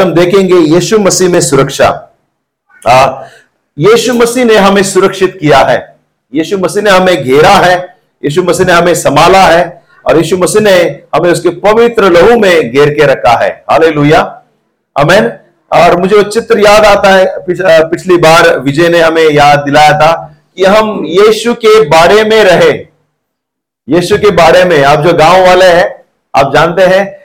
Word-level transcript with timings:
हम 0.00 0.14
देखेंगे 0.14 0.54
यीशु 0.54 0.98
मसीह 0.98 1.28
में 1.28 1.40
सुरक्षा। 1.40 2.16
आ, 2.88 3.22
यीशु 3.78 4.14
मसीह 4.14 4.44
ने 4.44 4.56
हमें 4.56 4.82
सुरक्षित 4.82 5.38
किया 5.40 5.58
है। 5.58 5.96
यीशु 6.34 6.58
मसीह 6.58 6.82
ने 6.82 6.90
हमें 6.90 7.22
घेरा 7.24 7.54
है। 7.56 7.76
यीशु 8.24 8.42
मसीह 8.42 8.66
ने 8.66 8.72
हमें 8.72 8.94
संभाला 8.94 9.44
है। 9.44 9.82
और 10.06 10.16
यीशु 10.16 10.36
मसीह 10.38 10.62
ने 10.62 11.02
हमें 11.14 11.30
उसके 11.30 11.48
पवित्र 11.48 12.10
लहू 12.10 12.38
में 12.38 12.70
घेर 12.72 12.90
के 12.90 13.06
रखा 13.06 13.38
है। 13.44 13.64
हाले 13.70 13.90
लुया 13.90 14.42
अमेन 14.96 15.32
और 15.72 15.96
मुझे 16.00 16.16
वो 16.16 16.22
चित्र 16.22 16.58
याद 16.58 16.84
आता 16.84 17.08
है। 17.08 17.26
पिछ, 17.38 17.58
पिछली 17.62 18.16
बार 18.16 18.58
विजय 18.58 18.88
ने 18.88 19.00
हमें 19.00 19.30
याद 19.30 19.58
दिलाया 19.58 19.92
था 19.92 20.36
कि 20.56 20.64
हम 20.64 21.04
यीशु 21.06 21.54
के 21.54 21.80
बारे 21.88 22.24
में 22.24 22.44
रहे। 22.44 22.86
यीशु 23.88 24.18
के 24.18 24.30
बारे 24.30 24.64
में। 24.64 24.82
आप 24.84 25.00
जो 25.00 25.12
गाँव 25.12 25.46
वाले 25.46 25.64
हैं 25.64 26.04
आप 26.34 26.52
जानते 26.54 26.82
हैं 26.82 27.20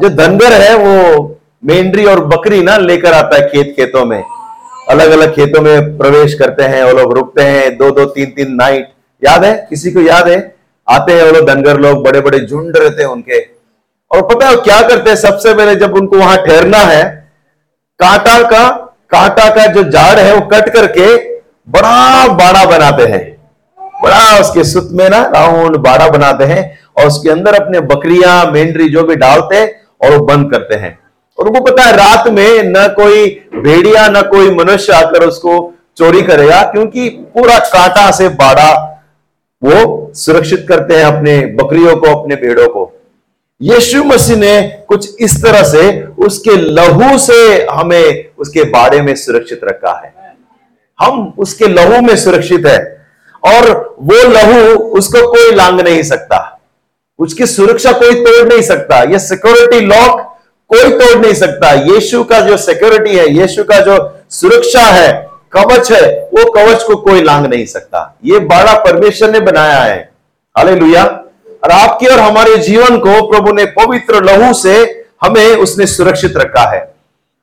जो 0.00 0.08
धनगर 0.08 0.52
है 0.52 0.74
वो 0.76 1.35
मेंढरी 1.66 2.04
और 2.04 2.24
बकरी 2.24 2.62
ना 2.62 2.76
लेकर 2.76 3.12
आता 3.12 3.36
है 3.36 3.48
खेत 3.48 3.74
खेतों 3.76 4.04
में। 4.04 4.22
अलग 4.90 5.10
अलग 5.10 5.34
खेतों 5.34 5.60
में 5.60 5.98
प्रवेश 5.98 6.34
करते 6.34 6.62
हैं, 6.62 6.84
वो 6.84 6.92
लोग 6.92 7.12
रुकते 7.12 7.42
हैं, 7.42 7.76
दो 7.76 7.90
दो, 7.90 8.04
तीन 8.04 8.26
तीन 8.26 8.54
नाइट 8.54 8.88
याद 9.24 9.44
है? 9.44 9.66
किसी 9.70 9.90
को 9.90 10.00
याद 10.00 10.28
है? 10.28 10.56
आते 10.90 11.12
हैं 11.12 11.24
वो 11.24 11.32
लोग, 11.32 11.46
धनगर 11.46 11.76
लोग 11.76 12.04
बड़े 12.04 12.20
बड़े 12.20 12.40
झुंड 12.40 12.76
रहते 12.76 13.02
हैं 13.02 13.10
उनके। 13.10 13.40
और 14.10 14.22
पता 14.22 14.48
है 14.48 14.56
क्या 14.56 14.80
करते 14.80 15.10
हैं? 15.10 15.16
सबसे 15.16 15.54
पहले 15.54 15.74
जब 15.74 15.94
उनको 15.94 16.16
वहाँ 16.16 16.36
ठहरना 16.36 16.78
है, 16.78 17.32
कांटा 17.98 18.42
का 18.42 18.68
कांटा 19.10 19.48
का 19.50 19.66
जो 19.66 19.82
जाड़ 19.82 20.18
है 20.18 20.34
वो 20.34 20.40
कट 20.40 20.68
करके 20.68 21.16
बड़ा 21.68 22.26
बाड़ा 22.28 22.64
बनाते 22.64 23.02
हैं। 23.02 23.36
बड़ा 24.02 24.40
उसके 24.40 24.64
सुत 24.64 24.88
में 24.92 25.08
ना 25.10 25.22
राउंड 25.34 25.76
बाड़ा 25.76 26.08
बनाते 26.08 26.44
हैं 26.44 26.78
और 26.96 27.06
उसके 27.06 27.30
अंदर 27.30 27.54
अपने 27.54 27.80
बकरियाँ, 27.80 28.50
मेंढरी 28.52 28.88
जो 28.88 29.02
भी 29.02 29.16
डालते 29.16 29.56
हैं 29.56 29.80
और 30.02 30.16
वो 30.16 30.24
बंद 30.24 30.50
करते 30.52 30.74
हैं। 30.74 30.98
और 31.38 31.48
उनको 31.48 31.64
पता 31.64 31.82
है 31.82 31.96
रात 31.96 32.28
में 32.28 32.62
न 32.66 32.86
कोई 32.96 33.26
भेड़िया, 33.54 34.08
न 34.08 34.22
कोई 34.22 34.50
मनुष्य 34.50 34.92
आकर 34.92 35.24
उसको 35.24 35.72
चोरी 35.98 36.22
करेगा, 36.22 36.62
क्योंकि 36.62 37.08
पूरा 37.08 37.58
कांटा 37.58 38.10
से 38.10 38.28
बाड़ा 38.30 38.72
वो 39.62 40.12
सुरक्षित 40.14 40.66
करते 40.68 40.96
हैं 40.96 41.04
अपने 41.04 41.40
बकरियों 41.56 41.96
को, 41.96 42.14
अपने 42.16 42.36
भेड़ों 42.36 42.68
को। 42.68 42.92
यीशु 43.60 44.02
मसीह 44.04 44.36
ने 44.36 44.62
कुछ 44.88 45.20
इस 45.20 45.42
तरह 45.42 45.62
से 45.62 46.02
उसके 46.02 46.56
लहू 46.56 47.18
से 47.18 47.66
हमें 47.70 48.30
उसके 48.38 48.64
बारे 48.70 49.00
में 49.02 49.14
सुरक्षित 49.16 49.60
रखा 49.64 49.92
है। 50.04 50.14
हम 50.98 51.32
उसके 51.38 51.68
लहू 51.68 52.00
में 52.00 52.16
सुरक्षित 52.16 52.66
है 52.66 52.78
और 53.42 53.96
वो 54.00 54.22
लहू 54.28 54.74
उसको 54.98 55.26
कोई 55.32 55.54
लांग 55.54 55.80
नहीं 55.80 56.02
सकता। 56.02 56.38
उसकी 57.18 57.46
सुरक्षा 57.46 57.92
कोई 57.92 58.14
तोड़ 58.14 58.48
नहीं 58.48 58.62
सकता। 58.62 59.02
ये 59.02 59.18
सिक्योरिटी 59.18 59.80
लॉक 59.80 60.35
कोई 60.68 60.90
तोड़ 60.90 61.18
नहीं 61.18 61.34
सकता। 61.34 61.72
यीशु 61.72 62.24
का 62.24 62.40
जो 62.40 62.56
सिक्योरिटी 62.56 63.16
है, 63.16 63.30
यीशु 63.30 63.64
का 63.64 63.80
जो 63.80 64.18
सुरक्षा 64.30 64.80
है, 64.80 65.30
कवच 65.52 65.92
है, 65.92 66.18
वो 66.18 66.50
कवच 66.50 66.82
को 66.82 66.96
कोई 66.96 67.22
लांग 67.22 67.46
नहीं 67.46 67.66
सकता। 67.66 68.18
ये 68.24 68.38
बड़ा 68.38 68.78
परमेश्वर 68.78 69.30
ने 69.30 69.40
बनाया 69.40 69.78
है। 69.78 70.10
हाले 70.58 71.00
और 71.64 71.70
आपके 71.70 72.06
और 72.06 72.18
हमारे 72.18 72.56
जीवन 72.56 72.98
को 72.98 73.30
प्रभु 73.30 73.52
ने 73.52 73.64
पवित्र 73.64 74.24
लहू 74.24 74.54
से 74.54 75.04
हमें 75.22 75.56
उसने 75.56 75.86
सुरक्षित 75.86 76.36
रखा 76.36 76.74
है। 76.74 76.94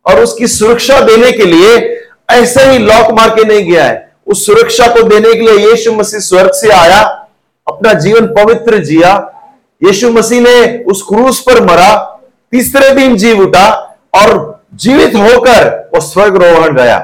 और 0.06 0.20
उसकी 0.20 0.48
सुरक्षा 0.48 1.00
देने 1.00 1.32
के 1.32 1.46
लिए 1.46 2.00
ऐसे 2.30 2.64
ही 2.64 2.78
लॉक 2.78 3.12
मार 3.12 3.30
के 3.30 3.44
नहीं 3.44 3.72
गया 3.72 3.86
है। 3.86 4.16
उस 4.28 4.46
सुरक्षा 4.46 4.88
को 4.88 5.04
देने 5.04 5.34
के 5.34 5.40
लिए 5.40 5.70
यीशु 5.70 5.92
मसीह 5.92 6.20
स्वर्ग 6.20 6.52
से 6.52 6.70
आया, 6.70 7.28
अपना 7.68 7.94
जीवन 7.94 8.26
पवित्र 8.26 8.78
जिया। 8.78 9.34
यीशु 9.84 10.10
मसीह 10.10 10.42
ने 10.42 10.84
उस 10.84 11.02
क्रूस 11.02 11.40
पर 11.40 11.62
मरा 11.62 12.13
तीसरे 12.54 12.90
दिन 12.96 13.16
जीव 13.18 13.40
उठा 13.42 13.70
और 14.14 14.64
जीवित 14.74 15.16
होकर 15.16 15.92
वो 15.96 16.02
स्वर्ग 16.02 16.36
रोहण 16.44 16.76
गया। 16.76 16.98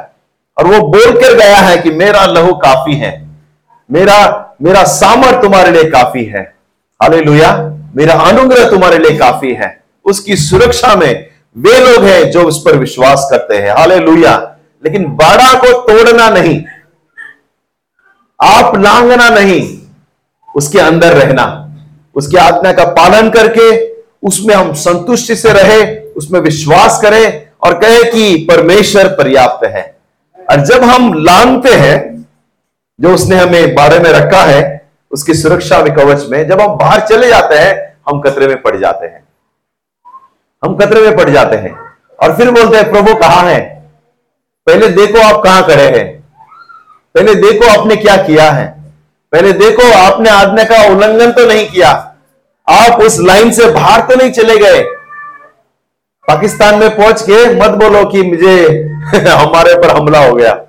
और 0.57 0.67
वो 0.67 0.79
बोलकर 0.87 1.35
गया 1.35 1.57
है 1.57 1.77
कि 1.77 1.91
मेरा 1.91 2.25
लहू 2.25 2.53
काफ़ी 2.55 2.95
है। 2.95 3.11
मेरा 3.89 4.17
मेरा 4.61 4.83
सामर 4.83 5.41
तुम्हारे 5.41 5.71
लिए 5.71 5.89
काफ़ी 5.91 6.23
है। 6.25 6.41
हाले 6.99 7.21
मेरा 7.95 8.13
अनुग्रह 8.13 8.69
तुम्हारे 8.69 8.97
लिए 8.97 9.17
काफ़ी 9.17 9.53
है। 9.53 9.83
उसकी 10.05 10.35
सुरक्षा 10.35 10.95
में 10.95 11.27
वे 11.55 11.79
लोग 11.79 12.03
हैं 12.03 12.31
जो 12.31 12.43
उस 12.43 12.61
पर 12.65 12.77
विश्वास 12.77 13.27
करते 13.31 13.57
हैं। 13.57 13.71
हाले 13.71 13.97
लेकिन 14.83 15.05
बाड़ा 15.13 15.53
को 15.53 15.71
तोड़ना 15.81 16.29
नहीं, 16.29 16.63
आप 18.39 18.75
लांगना 18.77 19.29
नहीं, 19.29 19.77
उसके 20.55 20.79
अंदर 20.79 21.13
रहना। 21.13 21.45
उसकी 22.15 22.37
आज्ञा 22.37 22.73
का 22.73 22.85
पालन 22.93 23.29
करके 23.29 23.67
उसमें 24.23 24.55
हम 24.55 24.73
संतुष्टि 24.73 25.35
से 25.35 25.53
रहे, 25.53 25.99
उसमें 25.99 26.39
विश्वास 26.39 27.01
करें 27.01 27.47
और 27.63 27.79
कहे 27.79 28.03
कि 28.03 28.47
परमेश्वर 28.51 29.07
पर्याप्त 29.07 29.67
है। 29.67 29.97
और 30.49 30.65
जब 30.65 30.83
हम 30.83 31.13
लांगते 31.13 31.69
हैं, 31.69 32.25
जो 33.01 33.13
उसने 33.13 33.35
हमें 33.35 33.75
बारे 33.75 33.99
में 33.99 34.11
रखा 34.11 34.41
है, 34.41 34.89
उसकी 35.11 35.33
सुरक्षा 35.33 35.83
में 35.83 35.95
कवच 35.95 36.29
में, 36.29 36.47
जब 36.47 36.61
हम 36.61 36.75
बाहर 36.75 37.01
चले 37.01 37.27
जाते 37.27 37.55
हैं, 37.55 37.97
हम 38.09 38.21
खतरे 38.21 38.47
में 38.47 38.61
पड़ 38.61 38.77
जाते 38.77 39.05
हैं। 39.05 39.23
हम 40.65 40.77
खतरे 40.77 41.01
में 41.01 41.17
पड़ 41.17 41.29
जाते 41.29 41.55
हैं। 41.55 41.75
और 42.19 42.37
फिर 42.37 42.51
बोलते 42.51 42.77
हैं, 42.77 42.91
प्रभु, 42.91 43.15
कहाँ 43.15 43.43
है? 43.43 43.89
पहले 44.65 44.87
देखो 44.87 45.19
आप 45.19 45.43
कहाँ 45.43 45.63
खड़े 45.63 45.99
हैं। 45.99 46.19
पहले 47.15 47.35
देखो 47.35 47.79
आपने 47.79 47.95
क्या 47.95 48.17
किया 48.17 48.51
है। 48.51 48.79
पहले 49.31 49.51
देखो 49.51 49.91
आपने 49.91 50.29
आज्ञा 50.29 50.63
का 50.63 50.89
उल्लंघन 50.89 51.31
तो 51.31 51.45
नहीं 51.45 51.69
किया। 51.69 52.08
आप 52.69 53.01
उस 53.01 53.19
लाइन 53.19 53.51
से 53.51 53.69
बाहर 53.71 54.01
तो 54.01 54.15
नहीं 54.15 54.31
चले 54.31 54.57
गए। 54.57 54.83
पाकिस्तान 56.27 56.79
में 56.79 56.97
पहुँच 56.97 57.21
के 57.21 57.55
मत 57.55 57.69
बोलो 57.69 58.05
कि 58.05 58.21
मुझे 58.21 58.83
हमारे 59.29 59.75
पर 59.75 59.89
हमला 59.89 60.25
हो 60.25 60.35
गया। 60.35 60.65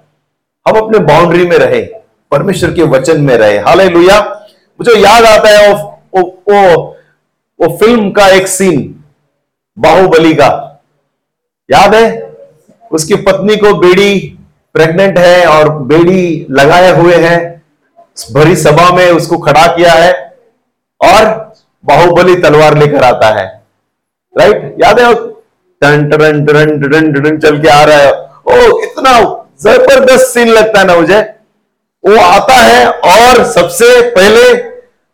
हम 0.69 0.77
अपने 0.77 0.99
बाउंड्री 0.99 1.47
में 1.47 1.59
रहे 1.59 1.83
परमेश्वर 2.31 2.73
के 2.73 2.83
वचन 2.83 3.21
में 3.21 3.37
रहे। 3.37 3.59
हाल 3.59 3.91
मुझे 3.91 4.93
याद 4.93 5.25
आता 5.25 5.49
है 5.49 5.73
वो 5.73 6.01
वो 6.15 6.43
वो, 6.49 6.87
वो 7.61 7.77
फ़िल्म 7.77 8.11
का 8.11 8.29
एक 8.29 8.49
सीन 8.49 9.05
बाहुबली 9.79 10.35
का। 10.35 10.83
याद 11.71 11.95
है? 11.95 12.37
उसकी 12.93 13.15
पत्नी 13.15 13.57
को 13.57 13.75
बेड़ी 13.75 14.39
प्रेग्नेंट 14.75 15.19
है 15.19 15.47
और 15.47 15.79
बेड़ी 15.79 16.47
लगाए 16.51 16.91
हुए 16.91 17.15
हैं। 17.15 17.63
भरी 18.33 18.57
सभा 18.57 18.97
में 18.97 19.11
उसको 19.11 19.39
खड़ा 19.39 19.67
किया 19.67 19.93
है। 19.93 20.37
और 21.01 21.50
बाहुबली 21.85 22.35
तलवार 22.43 22.77
लेकर 22.79 23.05
आता 23.05 23.29
है। 23.35 23.47
राइट 24.35 24.75
याद 24.83 25.01
है? 25.01 25.15
टन 25.83 26.09
टन 26.11 26.45
टन 26.47 26.81
टन 26.81 27.13
टन 27.13 27.39
चल 27.39 27.61
के 27.63 27.69
आ 27.69 27.83
रहा 27.85 27.99
है। 27.99 28.13
ओ 28.13 28.81
इतना 28.83 29.13
ज़बरदस्त 29.63 30.27
सीन 30.27 30.49
लगता 30.49 30.81
है 30.81 30.87
ना 30.87 30.95
मुझे। 30.97 31.21
वो 32.05 32.17
आता 32.19 32.55
है 32.55 32.87
और 32.87 33.45
सबसे 33.47 34.01
पहले 34.11 34.53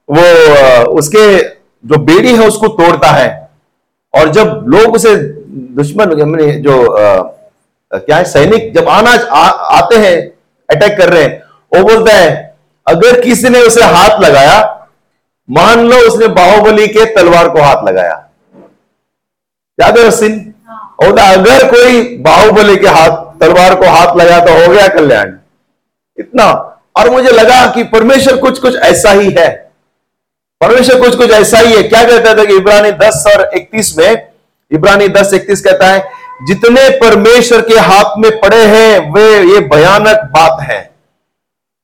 वो 0.08 0.24
उसके 0.94 1.26
जो 1.84 1.98
बेड़ी 2.04 2.34
है 2.34 2.46
उसको 2.48 2.68
तोड़ता 2.76 3.10
है। 3.10 3.28
और 4.14 4.28
जब 4.32 4.64
लोग 4.68 4.94
उसे 4.94 5.14
दुश्मन 5.76 6.14
जो 6.62 6.76
क्या 7.92 8.16
है 8.16 8.24
सैनिक 8.24 8.72
जब 8.74 8.88
आना 8.88 9.10
आ, 9.10 9.42
आते 9.78 9.96
हैं 9.96 10.16
अटैक 10.68 10.96
कर 10.98 11.08
रहे 11.08 11.22
हैं 11.22 11.42
वो 11.72 11.82
बोलता 11.84 12.14
है 12.14 12.30
अगर 12.86 13.20
किसी 13.20 13.48
ने 13.48 13.60
उसे 13.62 13.82
हाथ 13.84 14.20
लगाया 14.20 14.58
मान 15.50 15.80
लो 15.80 15.96
उसने 15.96 16.28
बाहुबली 16.28 16.88
के 16.88 17.04
तलवार 17.14 17.48
को 17.48 17.60
हाथ 17.60 17.84
लगाया। 17.84 18.28
याद 19.80 19.98
है 19.98 20.10
सिन 20.10 20.54
और 21.02 21.18
अगर 21.18 21.70
कोई 21.70 22.18
बाहुबली 22.18 22.76
के 22.76 22.86
हाथ 22.86 23.40
तलवार 23.40 23.74
को 23.74 23.84
हाथ 23.84 24.16
लगा 24.16 24.40
तो 24.40 24.52
हो 24.52 24.72
गया 24.72 24.88
कल्याण। 24.88 25.32
इतना। 26.18 26.72
और 26.96 27.10
मुझे 27.10 27.30
लगा 27.30 27.70
कि 27.70 27.84
परमेश्वर 27.84 28.36
कुछ 28.36 28.58
कुछ 28.58 28.76
ऐसा 28.76 29.10
ही 29.10 29.30
है। 29.30 29.70
परमेश्वर 30.60 31.00
कुछ 31.00 31.16
कुछ 31.16 31.30
ऐसा 31.30 31.58
ही 31.58 31.76
है। 31.76 31.82
क्या 31.82 32.04
कहता 32.04 32.34
था 32.34 32.44
कि 32.44 32.56
इब्रानी 32.56 32.90
10 32.90 33.24
और 33.26 33.50
31 33.54 33.98
में? 33.98 34.28
इब्रानी 34.72 35.08
10 35.08 35.34
31 35.34 35.60
कहता 35.60 35.86
है 35.86 36.10
जितने 36.48 36.90
परमेश्वर 36.90 37.60
के 37.60 37.74
हाथ 37.74 38.18
में 38.18 38.40
पड़े 38.40 38.64
हैं 38.64 39.12
वे 39.12 39.54
ये 39.54 39.60
भयानक 39.60 40.16
बात 40.32 40.60
है। 40.60 40.94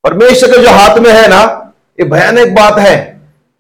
परमेश्वर 0.05 0.51
के 0.51 0.59
जो 0.59 0.71
हाथ 0.71 0.99
में 0.99 1.13
है 1.13 1.29
ना 1.29 1.73
ये 2.01 2.05
भयानक 2.05 2.49
बात 2.49 2.79
है। 2.79 3.12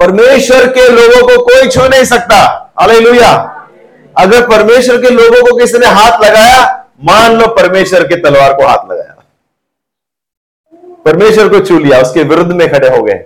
परमेश्वर 0.02 0.66
के 0.66 0.88
लोगों 0.88 1.28
को 1.28 1.44
कोई 1.44 1.68
छू 1.68 1.88
नहीं 1.88 2.04
सकता। 2.04 2.72
अले 2.78 3.20
अगर 4.18 4.46
परमेश्वर 4.46 5.02
के 5.02 5.10
लोगों 5.10 5.50
को 5.50 5.56
किसी 5.56 5.78
ने 5.78 5.86
हाथ 5.86 6.24
लगाया, 6.24 6.86
मान 7.04 7.34
लो 7.34 7.46
परमेश्वर 7.46 8.02
के 8.02 8.16
तलवार 8.16 8.52
को 8.52 8.66
हाथ 8.66 8.92
लगाया। 8.92 9.24
परमेश्वर 11.04 11.48
को 11.48 11.60
छू 11.60 11.78
लिया, 11.78 12.00
उसके 12.00 12.22
विरुद्ध 12.22 12.52
में 12.52 12.72
खड़े 12.72 12.96
हो 12.96 13.02
गए। 13.02 13.24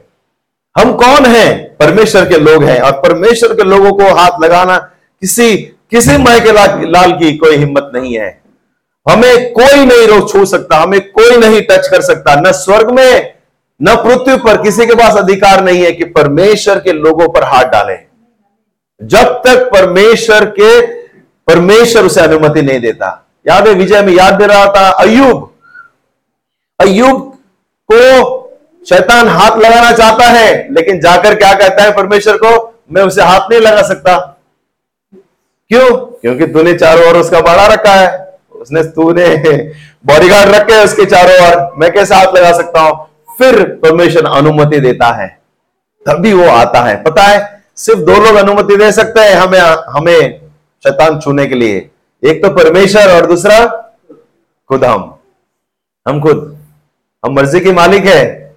हम 0.79 0.93
कौन 0.93 1.27
हैं? 1.27 1.77
परमेश्वर 1.77 2.29
के 2.29 2.39
लोग 2.39 2.65
हैं। 2.65 2.81
और 2.81 2.93
परमेश्वर 2.93 3.55
के 3.55 3.65
लोगों 3.65 3.93
को 3.93 4.15
हाथ 4.15 4.31
लगाना 4.43 4.79
किसी 5.21 5.57
किसी 5.91 6.17
माय 6.17 6.41
के 6.41 6.53
लाल 6.91 7.13
की 7.13 7.37
कोई 7.37 7.57
हिम्मत 7.57 7.91
नहीं 7.95 8.19
है। 8.19 8.43
हमें 9.11 9.53
कोई 9.53 9.87
नहीं 9.87 10.07
रोक 10.07 10.33
छू 10.33 10.45
सकता, 10.45 10.77
हमें 10.77 11.01
कोई 11.01 11.37
नहीं 11.37 11.63
टच 11.63 11.89
कर 11.89 12.01
सकता, 12.01 12.41
न 12.41 12.53
स्वर्ग 12.53 12.91
में 12.91 13.36
न 13.83 13.97
पृथ्वी 13.97 14.37
पर 14.37 14.63
किसी 14.63 14.87
के 14.87 14.95
पास 14.95 15.17
अधिकार 15.17 15.65
नहीं 15.65 15.83
है 15.85 15.93
कि 15.93 16.05
परमेश्वर 16.05 16.79
के 16.79 16.93
लोगों 16.93 17.29
पर 17.29 17.45
हाथ 17.45 17.65
डालें। 17.65 17.99
जब 19.03 19.25
तक 19.25 19.71
परमेश्वर 19.73 20.45
के, 20.45 20.87
परमेश्वर 21.47 22.05
उसे 22.05 22.21
अनुमति 22.21 22.63
नहीं 22.63 22.81
देता। 22.81 23.27
याद 23.49 23.69
है, 23.69 23.75
विजय 23.75 24.03
में 24.03 24.13
याद 24.13 24.35
दे 24.35 24.47
रहा 24.47 24.67
था 24.67 24.89
अयुब 24.91 25.53
अयुब 26.81 27.39
को 27.93 28.43
शैतान 28.89 29.29
हाथ 29.29 29.57
लगाना 29.57 29.93
चाहता 29.93 30.25
है, 30.25 30.73
लेकिन 30.73 31.01
जाकर 31.01 31.35
क्या 31.35 31.55
कहता 31.55 31.83
है 31.83 31.93
परमेश्वर 31.93 32.37
को, 32.37 32.83
मैं 32.93 33.03
उसे 33.03 33.23
हाथ 33.23 33.41
नहीं 33.51 33.61
लगा 33.61 33.83
सकता। 33.83 34.19
क्यों? 35.69 35.97
क्योंकि 35.97 36.47
तूने 36.47 36.75
चारों 36.75 37.09
ओर 37.09 37.17
उसका 37.17 37.41
बाड़ा 37.41 37.67
रखा 37.67 37.93
है। 37.93 38.39
उसने, 38.53 38.83
तूने 38.83 39.37
बॉडीगार्ड 40.07 40.55
रखे 40.55 40.85
उसके 40.85 41.05
चारों 41.05 41.47
ओर। 41.47 41.75
मैं 41.79 41.93
कैसे 41.93 42.15
हाथ 42.15 42.27
लगा 42.27 42.53
सकता 42.53 42.81
हूँ? 42.81 43.09
फिर 43.39 43.65
परमेश्वर 43.83 44.27
अनुमति 44.27 44.81
देता 44.81 45.13
है। 45.13 45.39
तभी 46.09 46.33
वो 46.33 46.49
आता 46.49 46.81
है। 46.81 47.03
पता 47.03 47.23
है, 47.23 47.65
सिर्फ़ 47.77 48.01
दो 48.01 48.15
लोग 48.15 48.35
अनुमति 48.35 48.77
दे 48.77 48.93
सकते 48.93 49.21
हैं 49.21 49.35
हमें 49.35 49.61
हमें 49.89 50.41
शैतान 50.83 51.21
छूने 51.21 51.47
के 51.47 51.55
लिए। 51.55 51.91
एक 52.25 52.43
तो 52.45 52.51
परमेश्वर 52.51 53.13
और 53.13 53.27
दूसरा 53.27 53.67
खुद 54.69 54.85
हम। 54.85 55.19
हम 56.09 56.21
खुद। 56.21 56.59
हम 57.25 57.35
मर्ज़ी 57.35 57.61
के 57.61 57.73
मालिक 57.73 58.05
है। 58.05 58.57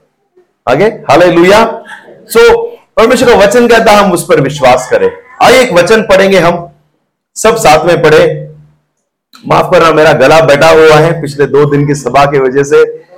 आगे। 0.70 0.86
हाल 0.86 1.24
लुया 1.24 1.84
सो 2.28 2.68
परमेश्वर 2.98 3.30
का 3.30 3.36
वचन 3.36 3.68
कहता 3.68 3.92
हम 3.92 4.12
उस 4.12 4.26
पर 4.26 4.42
विश्वास 4.42 4.90
करें। 4.90 5.12
आइए 5.44 5.62
एक 5.62 5.74
वचन 5.74 6.02
पढ़ेंगे 6.02 6.40
हम। 6.40 6.70
सब 7.36 7.56
साथ 7.56 7.86
में 7.86 8.02
पढ़े। 8.02 8.50
माफ़ 9.48 9.72
करना, 9.72 9.92
मेरा 9.92 10.14
गला 10.14 10.42
बैठा 10.42 10.70
हुआ 10.70 10.96
है। 10.96 11.22
पिछले 11.22 11.46
दो 11.46 11.66
दिन 11.66 11.88
की 11.88 11.96
सभा 11.96 12.26
की 12.26 12.40
वजह 12.40 12.64
से 12.64 13.09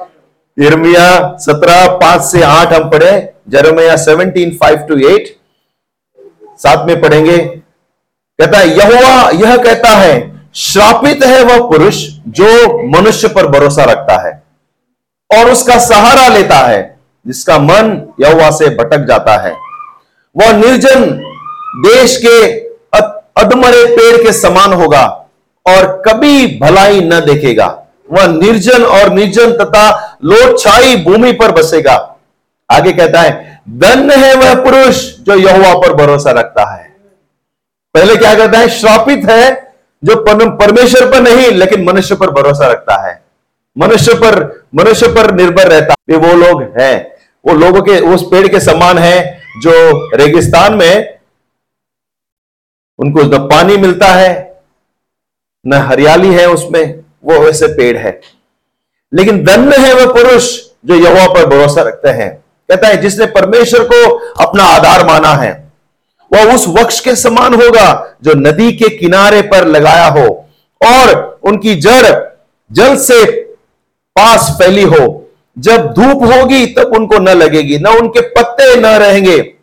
इर्मिया 0.57 1.37
सत्रह, 1.37 1.87
पाँच 1.97 2.21
से 2.21 2.41
आठ 2.43 2.73
हम 2.73 2.89
पढ़े, 2.89 3.33
Jeremiah 3.49 3.95
seventeen 3.97 4.57
five 4.57 4.77
to 4.89 4.97
eight 5.09 5.35
साथ 6.59 6.85
में 6.87 6.99
पढ़ेंगे। 7.01 7.37
कहता 7.37 8.57
है 8.57 8.69
यहुआ 8.69 9.29
यह 9.31 9.55
कहता 9.57 9.89
है, 9.89 10.19
श्रापित 10.55 11.23
है 11.23 11.43
वह 11.43 11.67
पुरुष 11.69 12.05
जो 12.29 12.47
मनुष्य 12.89 13.27
पर 13.27 13.47
भरोसा 13.47 13.83
रखता 13.83 14.21
है 14.21 14.31
और 15.29 15.51
उसका 15.51 15.77
सहारा 15.79 16.27
लेता 16.27 16.57
है, 16.57 16.99
जिसका 17.25 17.57
मन 17.59 17.91
यहुआ 18.21 18.49
से 18.51 18.69
भटक 18.75 19.05
जाता 19.07 19.37
है। 19.41 19.53
वह 20.35 20.51
निर्जन 20.57 21.05
देश 21.85 22.17
के 22.25 22.39
अधमरे 23.41 23.85
पेड़ 23.87 24.23
के 24.23 24.31
समान 24.33 24.73
होगा 24.73 25.03
और 25.65 25.85
कभी 26.07 26.59
भलाई 26.59 27.01
न 27.01 27.19
देखेगा। 27.25 27.67
वह 28.11 28.27
निर्जन 28.27 28.83
और 28.83 29.09
निर्जन 29.09 29.51
तथा 29.53 30.17
लोच्छाई 30.23 30.95
भूमि 30.97 31.31
पर 31.31 31.51
बसेगा। 31.51 31.95
आगे 32.69 32.91
कहता 32.91 33.21
है, 33.21 33.61
धन्य 33.69 34.15
है 34.15 34.33
वह 34.35 34.53
पुरुष 34.63 35.03
जो 35.19 35.35
यहुआ 35.35 35.73
पर 35.75 35.93
भरोसा 35.93 36.31
रखता 36.31 36.69
है। 36.71 36.83
पहले 37.93 38.15
क्या 38.15 38.33
कहता 38.35 38.59
है, 38.59 38.69
श्रापित 38.69 39.29
है 39.29 39.73
जो 40.03 40.15
परमेश्वर 40.57 41.09
पर 41.11 41.21
नहीं, 41.21 41.51
लेकिन 41.51 41.83
मनुष्य 41.83 42.15
पर 42.15 42.29
भरोसा 42.31 42.67
रखता 42.67 43.01
है। 43.07 43.23
मनुष्य 43.77 44.13
पर 44.13 44.65
मनुष्य 44.75 45.07
पर 45.07 45.31
निर्भर 45.31 45.67
रहता 45.67 45.95
है। 46.11 46.17
वो 46.17 46.33
लोग 46.35 46.61
हैं। 46.79 47.11
वो 47.45 47.53
लोगों 47.53 47.81
के 47.81 47.99
उस 48.13 48.23
पेड़ 48.23 48.47
के 48.47 48.59
समान 48.59 48.97
है 48.97 49.41
जो 49.61 49.71
रेगिस्तान 50.15 50.73
में 50.73 51.17
उनको 52.99 53.21
न 53.21 53.37
पानी 53.47 53.77
मिलता 53.77 54.07
है, 54.07 54.61
न 55.65 55.73
हरियाली 55.73 56.33
है 56.33 56.45
उसमें। 56.49 57.03
वो 57.25 57.39
वैसे 57.39 57.67
पेड़ 57.67 57.97
है। 57.97 58.21
लेकिन 59.13 59.43
धन्य 59.43 59.77
है 59.77 59.93
वह 59.93 60.13
पुरुष 60.13 60.59
जो 60.85 60.95
यहोवा 60.95 61.33
पर 61.33 61.45
भरोसा 61.45 61.81
रखते 61.81 62.09
हैं। 62.09 62.29
कहता 62.69 62.87
है, 62.87 62.97
जिसने 62.97 63.25
परमेश्वर 63.25 63.83
को 63.83 64.09
अपना 64.43 64.63
आधार 64.63 65.05
माना 65.05 65.33
है, 65.35 65.71
वह 66.33 66.55
उस 66.55 66.67
वक्ष 66.67 66.99
के 66.99 67.15
समान 67.15 67.53
होगा 67.53 68.15
जो 68.23 68.33
नदी 68.33 68.71
के 68.71 68.89
किनारे 68.89 69.41
पर 69.41 69.67
लगाया 69.67 70.07
हो 70.07 70.49
और 70.81 71.39
उनकी 71.43 71.75
जड़ 71.75 72.15
जल 72.71 72.95
से 72.95 73.25
पास 74.15 74.49
फैली 74.51 74.83
हो। 74.83 75.31
जब 75.59 75.93
धूप 75.93 76.23
होगी 76.23 76.65
तब 76.65 76.91
उनको 76.95 77.19
न 77.19 77.29
लगेगी, 77.29 77.77
न 77.77 77.87
उनके 77.87 78.21
पत्ते 78.21 78.75
न 78.75 78.85
रहेंगे, 78.85 79.53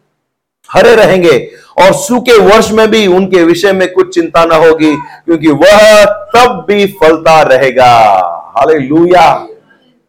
हरे 0.68 0.94
रहेंगे 0.94 1.50
और 1.78 1.92
सूखे 1.94 2.38
वर्ष 2.40 2.70
में 2.70 2.86
भी 2.90 3.06
उनके 3.06 3.42
विषय 3.44 3.72
में 3.72 3.92
कुछ 3.92 4.14
चिंता 4.14 4.44
न 4.44 4.52
होगी, 4.58 4.94
क्योंकि 4.94 5.48
वह 5.48 6.04
तब 6.34 6.64
भी 6.68 6.86
फलता 7.00 7.40
रहेगा। 7.44 7.92
हाले 8.56 8.78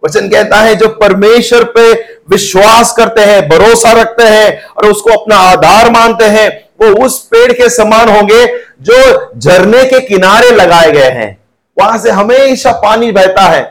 वचन 0.03 0.27
कहता 0.29 0.57
है, 0.57 0.75
जो 0.75 0.87
परमेश्वर 0.89 1.63
पे 1.75 1.91
विश्वास 2.29 2.91
करते 2.97 3.21
हैं, 3.21 3.47
भरोसा 3.49 3.91
रखते 3.91 4.23
हैं 4.23 4.61
और 4.67 4.85
उसको 4.85 5.11
अपना 5.11 5.35
आधार 5.47 5.89
मानते 5.91 6.25
हैं, 6.25 6.49
वो 6.81 7.05
उस 7.05 7.19
पेड़ 7.25 7.51
के 7.53 7.69
समान 7.69 8.09
होंगे 8.09 8.45
जो 8.81 8.95
झरने 9.37 9.83
के 9.85 9.99
किनारे 9.99 10.51
लगाए 10.51 10.91
गए 10.91 11.09
हैं। 11.11 11.37
वहाँ 11.77 11.97
से 11.97 12.11
हमेशा 12.11 12.71
पानी 12.81 13.11
बहता 13.11 13.41
है, 13.41 13.61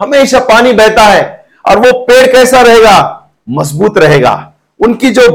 हमेशा 0.00 0.38
पानी 0.44 0.72
बहता 0.72 1.02
है 1.02 1.44
और 1.64 1.78
वो 1.78 1.92
पेड़ 2.00 2.26
कैसा 2.26 2.60
रहेगा? 2.60 3.30
मज़बूत 3.50 3.98
रहेगा। 3.98 4.52
उनकी 4.80 5.10
जो 5.10 5.28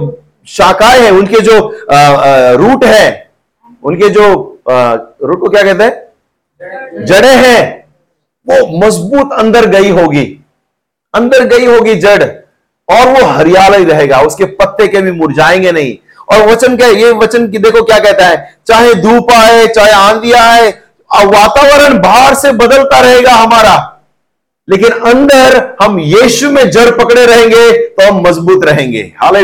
शाखाएँ 0.48 1.00
हैं 1.02 1.12
उनके 1.12 1.40
जो 1.40 1.56
आ, 1.92 1.96
आ, 1.96 2.52
रूट 2.52 2.86
है 2.86 3.30
उनके 3.84 4.10
जो 4.10 4.24
आ, 4.72 4.94
रूट 5.24 5.40
को 5.40 5.50
क्या 5.50 5.64
कहते 5.64 5.84
हैं? 5.84 7.06
जड़े 7.06 7.34
हैं 7.36 7.86
वो 8.48 8.86
मज़बूत 8.86 9.34
अंदर 9.34 9.66
गई 9.66 9.90
होगी 9.90 10.26
अंदर 11.14 11.46
गई 11.46 11.66
होगी 11.66 11.96
जड़ 11.96 12.24
और 12.88 13.08
वो 13.08 13.26
हरियाला 13.28 13.78
ही 13.78 13.86
रहेगा 13.86 14.22
उसके 14.22 14.46
पत्ते 14.56 14.88
के 14.88 15.02
भी 15.02 15.12
मुरझाएँगे 15.12 15.72
नहीं। 15.72 15.96
और 16.32 16.48
वचन 16.48 16.78
क्या 16.78 16.88
ये 16.88 17.12
वचन 17.12 17.48
की 17.52 17.58
देखो 17.58 17.82
क्या 17.84 18.00
कहता 18.00 18.26
है 18.26 18.58
चाहे 18.68 18.94
धूप 18.94 19.32
आए 19.32 19.68
चाहे 19.68 19.92
आंधी 19.92 20.32
आए 20.32 20.70
वातावरण 21.26 22.00
बाहर 22.02 22.34
से 22.34 22.52
बदलता 22.52 23.00
रहेगा 23.00 23.32
हमारा 23.32 23.76
लेकिन 24.68 24.92
अंदर 25.12 25.76
हम 25.82 26.00
यीशु 26.00 26.52
में 26.52 26.70
जड़ 26.72 26.90
पकड़े 26.92 27.26
रहेंगे 27.26 27.72
तो 27.72 28.08
हम 28.08 28.22
मज़बूत 28.28 28.66
रहेंगे। 28.66 29.02
हाल 29.18 29.36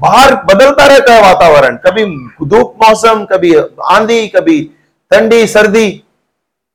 बाहर 0.00 0.34
बदलता 0.34 0.86
रहता 0.86 1.14
है 1.14 1.22
वातावरण। 1.22 1.76
कभी 1.76 2.04
धूप 2.46 2.78
मौसम, 2.84 3.24
कभी 3.24 3.54
आंधी, 3.84 4.28
कभी 4.28 4.70
ठंडी, 5.12 5.46
सर्दी। 5.46 6.02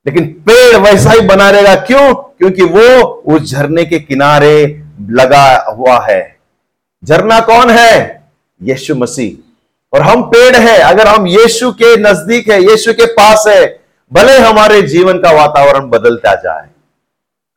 लेकिन 0.06 0.26
पेड़ 0.26 0.78
वैसा 0.78 1.12
ही 1.12 1.20
बना 1.20 1.50
रहेगा। 1.50 1.76
क्यों? 1.76 2.14
क्योंकि 2.14 2.64
वो 2.64 3.04
उस 3.04 3.52
झरने 3.52 3.86
के 3.86 4.00
किनारे 4.00 4.84
लगा 5.10 5.66
हुआ 5.70 6.08
है। 6.10 6.38
झरना 7.06 7.40
कौन 7.40 7.70
है? 7.70 8.24
यीशु 8.64 8.96
मसीह। 8.96 9.48
और 9.94 10.02
हम 10.02 10.24
पेड़ 10.24 10.56
है। 10.56 10.80
अगर 10.80 11.08
हम 11.08 11.28
यीशु 11.28 11.72
के 11.72 11.98
नज़दीक 11.98 12.50
है, 12.50 12.64
यीशु 12.64 12.94
के 12.94 13.06
पास 13.06 13.44
है, 13.48 13.80
भले 14.14 14.38
हमारे 14.38 14.82
जीवन 14.82 15.18
का 15.18 15.32
वातावरण 15.32 15.90
बदलता 15.90 16.36
जाए। 16.36 16.68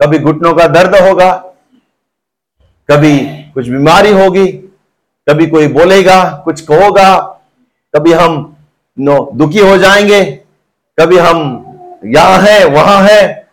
कभी 0.02 0.18
घुटनों 0.18 0.54
का 0.54 0.66
दर्द 0.66 1.08
होगा, 1.08 1.32
कभी 2.90 3.18
कुछ 3.54 3.68
बीमारी 3.68 4.12
होगी 4.12 4.63
कभी 5.28 5.46
कोई 5.46 5.66
बोलेगा, 5.66 6.42
कुछ 6.44 6.60
कहोगा, 6.60 7.16
कभी 7.94 8.12
हम 8.12 8.56
नो, 8.98 9.30
दुखी 9.34 9.58
हो 9.58 9.78
जाएँगे, 9.78 10.24
कभी 11.00 11.18
हम 11.18 11.38
यहाँ 12.04 12.38
है, 12.38 12.64
वहाँ 12.64 13.02
है, 13.02 13.48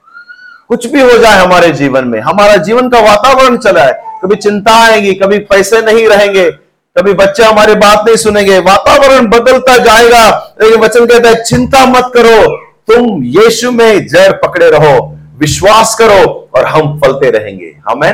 कुछ 0.68 0.88
भी 0.88 1.02
हो 1.02 1.18
जाए 1.18 1.40
हमारे 1.40 1.72
जीवन 1.72 2.06
में, 2.06 2.20
हमारा 2.20 2.56
जीवन 2.56 2.90
का 2.90 3.00
वातावरण 3.00 3.58
चला 3.58 3.84
है, 3.84 3.94
कभी 4.24 4.36
चिंता 4.36 4.72
आएगी, 4.84 5.14
कभी 5.14 5.40
पैसे 5.40 5.82
नहीं 5.82 6.08
रहेंगे, 6.08 6.52
कभी 6.98 7.14
बच्चे 7.14 7.44
हमारी 7.44 7.76
बात 7.76 8.06
नहीं 8.08 8.16
सुनेंगे, 8.16 8.60
वातावरण 8.60 9.28
बदलता 9.28 9.78
जाएगा, 9.78 10.54
लेकिन 10.62 10.80
वचन 10.80 11.06
कहता 11.06 11.30
है, 11.30 11.44
चिंता 11.44 11.86
मत 11.86 12.12
करो, 12.14 12.58
तुम 12.88 13.24
यीशु 13.24 13.72
में 13.72 14.08
जड़ 14.08 14.32
पकड़े 14.32 14.70
रहो, 14.70 15.18
विश्वास 15.38 15.96
करो 15.96 16.50
और 16.56 16.66
हम 16.66 17.00
फलते 17.00 17.30
रहेंगे 17.30 17.76
हमें 17.90 18.12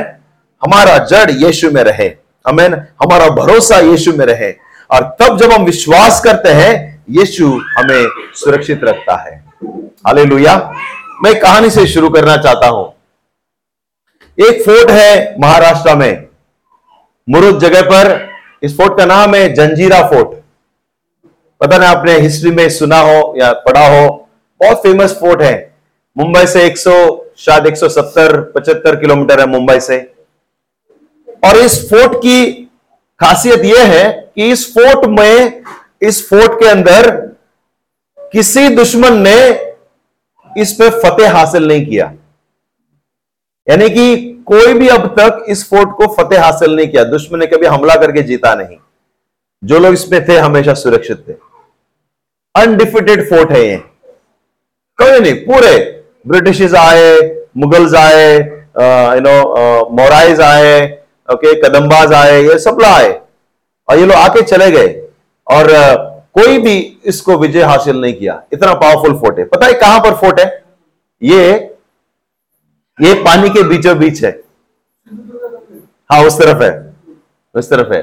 हमारा 0.62 0.98
जड़ 0.98 1.30
यीशु 1.30 1.70
में 1.70 1.82
रहे। 1.84 2.27
हमें 2.46 2.68
हमारा 2.68 3.28
भरोसा 3.28 3.78
यीशु 3.78 4.12
में 4.12 4.26
रहे। 4.26 4.52
और 4.90 5.16
तब 5.20 5.38
जब 5.38 5.52
हम 5.52 5.64
विश्वास 5.64 6.20
करते 6.20 6.48
हैं, 6.48 7.04
यीशु 7.10 7.48
हमें 7.48 8.08
सुरक्षित 8.34 8.84
रखता 8.84 9.16
है। 9.16 9.44
हाले 10.06 10.24
मैं 11.22 11.40
कहानी 11.40 11.70
से 11.70 11.86
शुरू 11.86 12.10
करना 12.10 12.36
चाहता 12.36 12.68
हूँ। 12.68 12.94
एक 14.38 14.62
फोर्ट 14.62 14.90
है 14.90 15.36
महाराष्ट्र 15.40 15.94
में। 15.96 16.26
मुरुद 17.30 17.60
जगह 17.60 17.82
पर, 17.82 18.28
इस 18.62 18.76
फोर्ट 18.76 18.98
का 18.98 19.04
नाम 19.04 19.34
है 19.34 19.54
जंजीरा 19.54 20.02
फोर्ट। 20.08 20.28
पता 21.60 21.78
नहीं 21.78 21.88
आपने 21.88 22.12
हिस्ट्री 22.12 22.50
में 22.50 22.68
सुना 22.68 22.98
हो 22.98 23.34
या 23.36 23.52
पढ़ा 23.52 23.86
हो, 23.88 24.28
बहुत 24.60 24.76
फ़ेमस 24.76 25.12
फोर्ट 25.20 25.42
है। 25.42 25.74
मुंबई 26.18 26.46
से 26.46 26.66
100 26.66 27.24
शायद 27.38 27.66
170 27.66 28.40
75 28.56 28.96
किलोमीटर 28.96 29.40
है 29.40 29.46
मुंबई 29.46 29.80
से। 29.80 30.12
और 31.42 31.56
इस 31.56 31.78
फोर्ट 31.90 32.16
की 32.16 32.52
खासियत 33.20 33.64
यह 33.64 33.92
है 33.92 34.10
कि 34.34 34.50
इस 34.50 34.66
फोर्ट 34.74 35.06
में, 35.10 35.62
इस 36.02 36.28
फोर्ट 36.28 36.60
के 36.60 36.68
अंदर 36.68 37.10
किसी 38.32 38.68
दुश्मन 38.68 39.18
ने 39.18 39.38
इस 40.62 40.72
पे 40.72 40.88
फतेह 40.90 41.36
हासिल 41.36 41.68
नहीं 41.68 41.86
किया। 41.86 42.12
यानी 43.66 43.88
कि 43.90 44.16
कोई 44.46 44.74
भी 44.74 44.88
अब 44.88 45.06
तक 45.18 45.44
इस 45.48 45.68
फोर्ट 45.70 45.90
को 45.96 46.06
फतेह 46.14 46.44
हासिल 46.44 46.76
नहीं 46.76 46.88
किया। 46.88 47.04
दुश्मन 47.04 47.38
ने 47.38 47.46
कभी 47.46 47.66
हमला 47.66 47.94
करके 47.94 48.22
जीता 48.22 48.54
नहीं। 48.54 48.76
जो 49.62 49.78
लोग 49.78 49.94
इसमें 49.94 50.28
थे, 50.28 50.36
हमेशा 50.36 50.74
सुरक्षित 50.74 51.24
थे। 51.28 51.32
अनडिफिटेड 52.54 53.28
फोर्ट 53.30 53.50
है 53.52 53.66
ये। 53.66 53.76
कभी 54.98 55.20
नहीं, 55.20 55.34
पूरे 55.34 56.04
ब्रिटिश 56.26 56.74
आए, 56.74 57.18
मुगल्स 57.56 57.94
आए 57.94 58.36
यू 58.36 59.20
नो 59.20 59.88
मोराइज 59.96 60.40
आए 60.40 60.97
ओके 61.28 61.54
कदमबाज 61.62 62.12
आए, 62.12 62.42
ये 62.42 62.58
सब 62.58 62.82
आए 62.82 63.20
और 63.88 63.98
ये 63.98 64.06
लोग 64.06 64.16
आके 64.16 64.42
चले 64.42 64.70
गए। 64.70 64.88
और 65.46 65.66
कोई 66.34 66.58
भी 66.58 66.76
इसको 67.04 67.36
विजय 67.38 67.62
हासिल 67.62 68.00
नहीं 68.00 68.14
किया। 68.14 68.42
इतना 68.52 68.72
पावरफुल 68.74 69.18
फोर्ट 69.18 69.38
है। 69.38 69.44
पता 69.44 69.66
है 69.66 69.72
कहाँ 69.72 70.00
पर 70.00 70.14
फोर्ट 70.14 70.40
है? 70.40 70.46
ये 71.22 71.54
ये 72.98 73.14
पानी 73.14 73.48
के 73.50 73.62
बीचों 73.62 73.98
बीच 73.98 74.24
है। 74.24 74.30
हाँ 76.10 76.22
उस 76.24 76.38
तरफ़ 76.38 76.62
है। 76.62 76.70
उस 77.54 77.70
तरफ़ 77.70 77.92
है। 77.92 78.00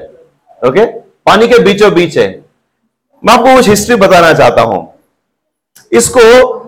ओके 0.62 0.86
पानी 1.26 1.48
के 1.48 1.60
बीचों 1.60 1.94
बीच 1.94 2.18
है। 2.18 2.28
मैं 3.24 3.34
आपको 3.34 3.56
कुछ 3.56 3.70
हिस्ट्री 3.70 3.96
बताना 3.96 4.34
चाहता 4.34 4.62
हूँ। 4.62 4.82
इसको 5.92 6.22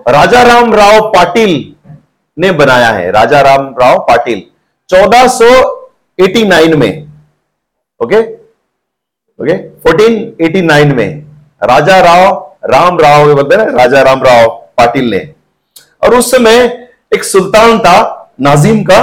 राजा 0.07 0.41
राम 0.43 0.73
राव 0.73 1.09
पाटिल 1.09 1.51
ने 2.37 2.51
बनाया 2.51 2.89
है। 2.89 3.11
राजा 3.11 3.41
राम 3.41 3.67
राव 3.81 3.99
पाटिल। 3.99 4.43
1489 6.19 6.75
में 6.75 7.07
ओके 8.03 8.19
ओके 9.39 9.57
1489 9.57 10.93
में, 10.93 11.23
राजा 11.63 11.99
राव, 11.99 12.55
राम 12.65 12.99
राव 12.99 13.33
बोलते 13.35 13.55
हैं 13.55 13.65
राजा 13.69 14.01
राम 14.01 14.23
राव 14.23 14.49
पाटिल 14.77 15.09
ने। 15.09 15.33
और 16.03 16.15
उस 16.15 16.31
समय 16.31 16.87
एक 17.13 17.23
सुल्तान 17.23 17.79
था, 17.79 18.31
नाजिम 18.41 18.83
का, 18.83 18.99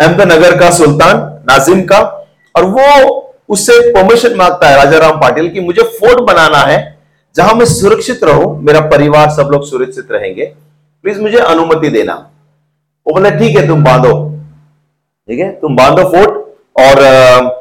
अहमदनगर 0.00 0.58
का 0.58 0.70
सुल्तान, 0.70 1.16
नाजिम 1.50 1.82
का। 1.82 1.98
और 2.56 2.64
वो 2.64 3.18
उससे 3.48 3.92
परमिशन 3.92 4.34
माँगता 4.34 4.68
है, 4.68 4.84
राजा 4.84 4.98
राम 4.98 5.20
पाटिल, 5.20 5.50
की 5.50 5.60
मुझे 5.60 5.82
फोर्ट 5.82 6.18
बनाना 6.18 6.58
है, 6.58 6.98
जहाँ 7.36 7.54
मैं 7.54 7.66
सुरक्षित 7.66 8.24
रहूँ, 8.24 8.62
मेरा 8.62 8.80
परिवार 8.80 9.30
सब 9.30 9.48
लोग 9.52 9.64
सुरक्षित 9.66 10.08
रहेंगे। 10.10 10.44
प्लीज़ 11.02 11.20
मुझे 11.20 11.38
अनुमति 11.38 11.88
देना। 11.88 12.14
वो 13.06 13.14
बोले, 13.14 13.30
ठीक 13.30 13.56
है, 13.56 13.68
तुम 13.68 13.84
बांधो। 13.84 14.31
ठीक 15.28 15.38
है? 15.38 15.50
तुम 15.52 15.76
बांधो 15.76 16.02
फोर्ट 16.10 16.30
और 16.80 17.60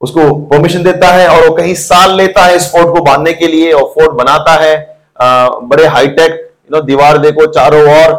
उसको 0.00 0.34
परमिशन 0.46 0.82
देता 0.82 1.08
है 1.08 1.26
और 1.28 1.48
वो 1.48 1.54
कहीं 1.54 1.74
साल 1.76 2.14
लेता 2.16 2.44
है 2.44 2.56
इस 2.56 2.70
फोर्ट 2.72 2.94
को 2.94 3.00
बांधने 3.04 3.32
के 3.32 3.46
लिए 3.46 3.72
और 3.72 3.82
फोर्ट 3.94 4.12
बनाता 4.18 4.52
है। 4.60 4.76
बड़े 5.62 5.86
हाईटेक 5.86 6.32
यू 6.32 6.76
नो 6.76 6.80
दीवार 6.82 7.18
देखो 7.18 7.46
चारों 7.46 7.82
ओर 7.84 8.12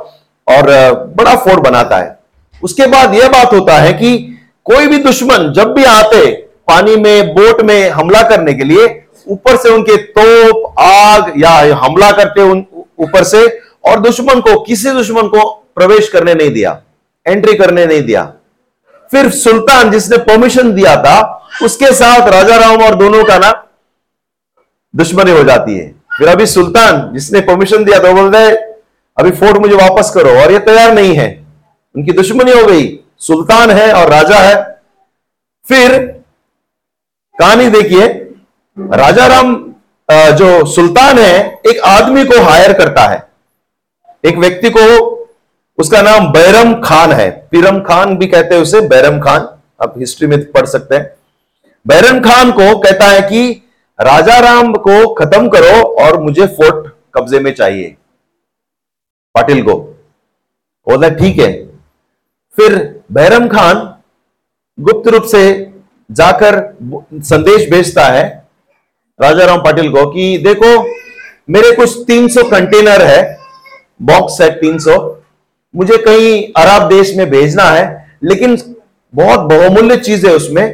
और, 0.47 0.69
बड़ा 1.17 1.35
फोर्ट 1.35 1.59
बनाता 1.59 1.97
है। 1.97 2.19
उसके 2.63 2.87
बाद 2.87 3.13
यह 3.15 3.27
बात 3.29 3.53
होता 3.53 3.77
है 3.77 3.93
कि 3.93 4.17
कोई 4.65 4.87
भी 4.87 4.97
दुश्मन 5.03 5.51
जब 5.53 5.73
भी 5.73 5.83
आते 5.85 6.25
पानी 6.67 6.95
में 6.95 7.33
बोट 7.35 7.61
में 7.61 7.89
हमला 7.89 8.21
करने 8.29 8.53
के 8.53 8.63
लिए 8.63 8.87
ऊपर 9.27 9.55
से 9.57 9.69
उनके 9.69 9.95
तोप 10.17 10.79
आग 10.79 11.33
या 11.37 11.51
हमला 11.77 12.11
करते 12.11 12.41
उन 12.41 12.63
ऊपर 12.99 13.23
से 13.23 13.45
और 13.89 13.99
दुश्मन 13.99 14.39
को 14.39 14.59
किसी 14.61 14.91
दुश्मन 14.91 15.27
को 15.27 15.49
प्रवेश 15.75 16.09
करने 16.09 16.33
नहीं 16.33 16.49
दिया 16.53 16.79
एंट्री 17.25 17.53
करने 17.57 17.85
नहीं 17.85 18.01
दिया। 18.01 18.31
फिर 19.11 19.29
सुल्तान 19.29 19.91
जिसने 19.91 20.17
परमिशन 20.17 20.73
दिया 20.73 20.95
था, 20.95 21.47
उसके 21.63 21.91
साथ 21.93 22.27
राजा 22.29 22.57
राम 22.57 22.81
और 22.81 22.95
दोनों 22.95 23.23
का 23.23 23.37
ना 23.37 23.51
दुश्मनी 24.95 25.31
हो 25.31 25.43
जाती 25.43 25.77
है। 25.77 25.87
फिर 26.17 26.27
अभी 26.27 26.45
सुल्तान 26.45 27.11
जिसने 27.13 27.41
परमिशन 27.41 27.83
दिया 27.83 27.99
था 27.99 28.11
बोलते 28.11 28.49
अभी 29.17 29.31
फोर्ट 29.31 29.57
मुझे 29.57 29.75
वापस 29.75 30.11
करो। 30.11 30.29
और 30.41 30.51
ये 30.51 30.59
तैयार 30.59 30.93
नहीं 30.93 31.15
है। 31.15 31.27
उनकी 31.95 32.11
दुश्मनी 32.11 32.51
हो 32.51 32.65
गई। 32.65 32.99
सुल्तान 33.19 33.69
है 33.69 33.91
और 33.93 34.09
राजा 34.09 34.37
है। 34.37 34.55
फिर 35.65 35.97
कहानी 37.35 37.69
देखिए, 37.69 38.07
राजा 38.77 39.27
राम 39.27 39.55
जो 40.11 40.65
सुल्तान 40.65 41.19
है, 41.19 41.61
एक 41.67 41.79
आदमी 41.79 42.25
को 42.25 42.41
हायर 42.41 42.73
करता 42.73 43.01
है। 43.01 43.23
एक 44.25 44.37
व्यक्ति 44.37 44.69
को 44.69 44.81
उसका 45.81 46.01
नाम 46.01 46.31
बैरम 46.31 46.73
खान 46.73 47.11
है। 47.11 47.47
पीरम 47.51 47.79
खान 47.79 48.17
भी 48.17 48.27
कहते 48.27 48.55
हैं 48.55 48.61
उसे, 48.61 48.81
बैरम 48.81 49.19
खान। 49.19 49.41
आप 49.81 49.93
हिस्ट्री 49.97 50.27
में 50.27 50.51
पढ़ 50.51 50.65
सकते 50.65 50.95
हैं। 50.95 51.13
बैरम 51.87 52.19
खान 52.19 52.51
को 52.51 52.79
कहता 52.79 53.05
है 53.05 53.21
कि, 53.21 53.69
राजा 54.01 54.39
राम 54.39 54.73
को 54.73 55.13
खत्म 55.13 55.49
करो 55.49 55.83
और 55.83 56.19
मुझे 56.19 56.45
फोर्ट 56.45 56.93
कब्जे 57.15 57.39
में 57.39 57.53
चाहिए। 57.53 57.95
पाटिल 59.35 59.63
को। 59.63 59.75
बोला 60.89 61.09
ठीक 61.09 61.39
है। 61.39 61.53
फिर 62.55 62.99
बैरम 63.11 63.47
खान 63.47 63.95
गुप्त 64.79 65.07
रूप 65.07 65.23
से 65.23 65.73
जाकर 66.11 66.77
संदेश 67.13 67.71
भेजता 67.71 68.03
है 68.03 68.47
राजा 69.21 69.45
राम 69.45 69.59
पाटिल 69.59 69.89
को 69.89 70.11
कि, 70.11 70.37
देखो, 70.37 70.83
मेरे 71.49 71.75
कुछ 71.75 72.05
300 72.07 72.43
कंटेनर 72.43 73.01
है 73.01 73.37
बॉक्स 74.01 74.41
है 74.41 74.59
300 74.59 75.20
मुझे 75.73 75.97
कहीं 75.97 76.43
अरब 76.57 76.87
देश 76.89 77.15
में 77.17 77.29
भेजना 77.29 77.63
है, 77.63 78.07
लेकिन 78.23 78.57
बहुत 79.13 79.39
बहुमूल्य 79.49 79.97
चीज़ 79.97 80.27
है 80.27 80.33
उसमें 80.35 80.73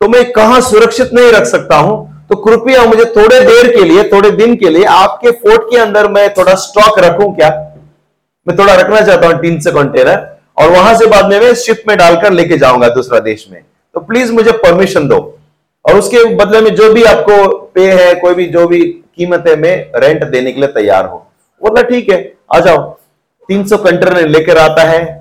तो 0.00 0.08
मैं 0.08 0.30
कहाँ 0.32 0.60
सुरक्षित 0.60 1.12
नहीं 1.14 1.30
रख 1.32 1.44
सकता 1.44 1.76
हूँ? 1.76 2.26
तो 2.28 2.36
कृपया 2.36 2.84
मुझे 2.84 3.04
थोड़े 3.06 3.40
देर 3.40 3.70
के 3.76 3.84
लिए, 3.84 4.02
थोड़े 4.04 4.30
दिन 4.30 4.54
के 4.56 4.68
लिए 4.68 4.84
आपके 4.84 5.30
फोर्ट 5.30 5.62
के 5.70 5.76
अंदर 5.76 6.08
मैं 6.08 6.28
थोड़ा 6.34 6.54
स्टॉक 6.54 6.98
रखूँ 6.98 7.34
क्या? 7.36 7.48
मैं 8.46 8.56
थोड़ा 8.58 8.74
रखना 8.74 9.00
चाहता 9.00 9.26
हूँ, 9.26 9.38
तीन 9.38 9.58
से 9.60 9.70
कंटेनर 9.70 10.26
और 10.58 10.70
वहाँ 10.70 10.94
से 10.94 11.06
बाद 11.06 11.26
में 11.26 11.38
मैं 11.40 11.54
शिप 11.54 11.82
में 11.88 11.96
डालकर 11.98 12.32
लेके 12.32 12.58
जाऊँगा 12.58 12.88
दूसरा 12.88 13.18
देश 13.20 13.46
में। 13.52 13.60
तो 13.94 14.00
प्लीज़ 14.00 14.32
मुझे 14.32 14.52
परमिशन 14.52 15.08
दो। 15.08 15.18
और 15.84 15.98
उसके 15.98 16.24
बदले 16.34 16.60
में 16.60 16.74
जो 16.74 16.92
भी 16.92 17.02
आपको 17.04 17.46
पे 17.74 17.90
है, 17.92 18.14
कोई 18.14 18.34
भी, 18.34 18.46
जो 18.46 18.66
भी 18.68 18.80
कीमत 19.16 19.44
है, 19.48 19.56
मैं 19.56 20.00
रेंट 20.00 20.24
देने 20.24 20.52
के 20.52 20.60
लिए 20.60 20.68
तैयार 20.68 21.06
हूँ। 21.06 21.20
बोला 21.62 21.82
ठीक 21.82 22.10
है, 22.10 22.32
आ 22.54 22.60
जाओ। 22.60 22.98
300 23.48 23.76
कंटेनर 23.76 24.28
लेकर 24.28 24.58
आता 24.58 24.82
है 24.82 25.18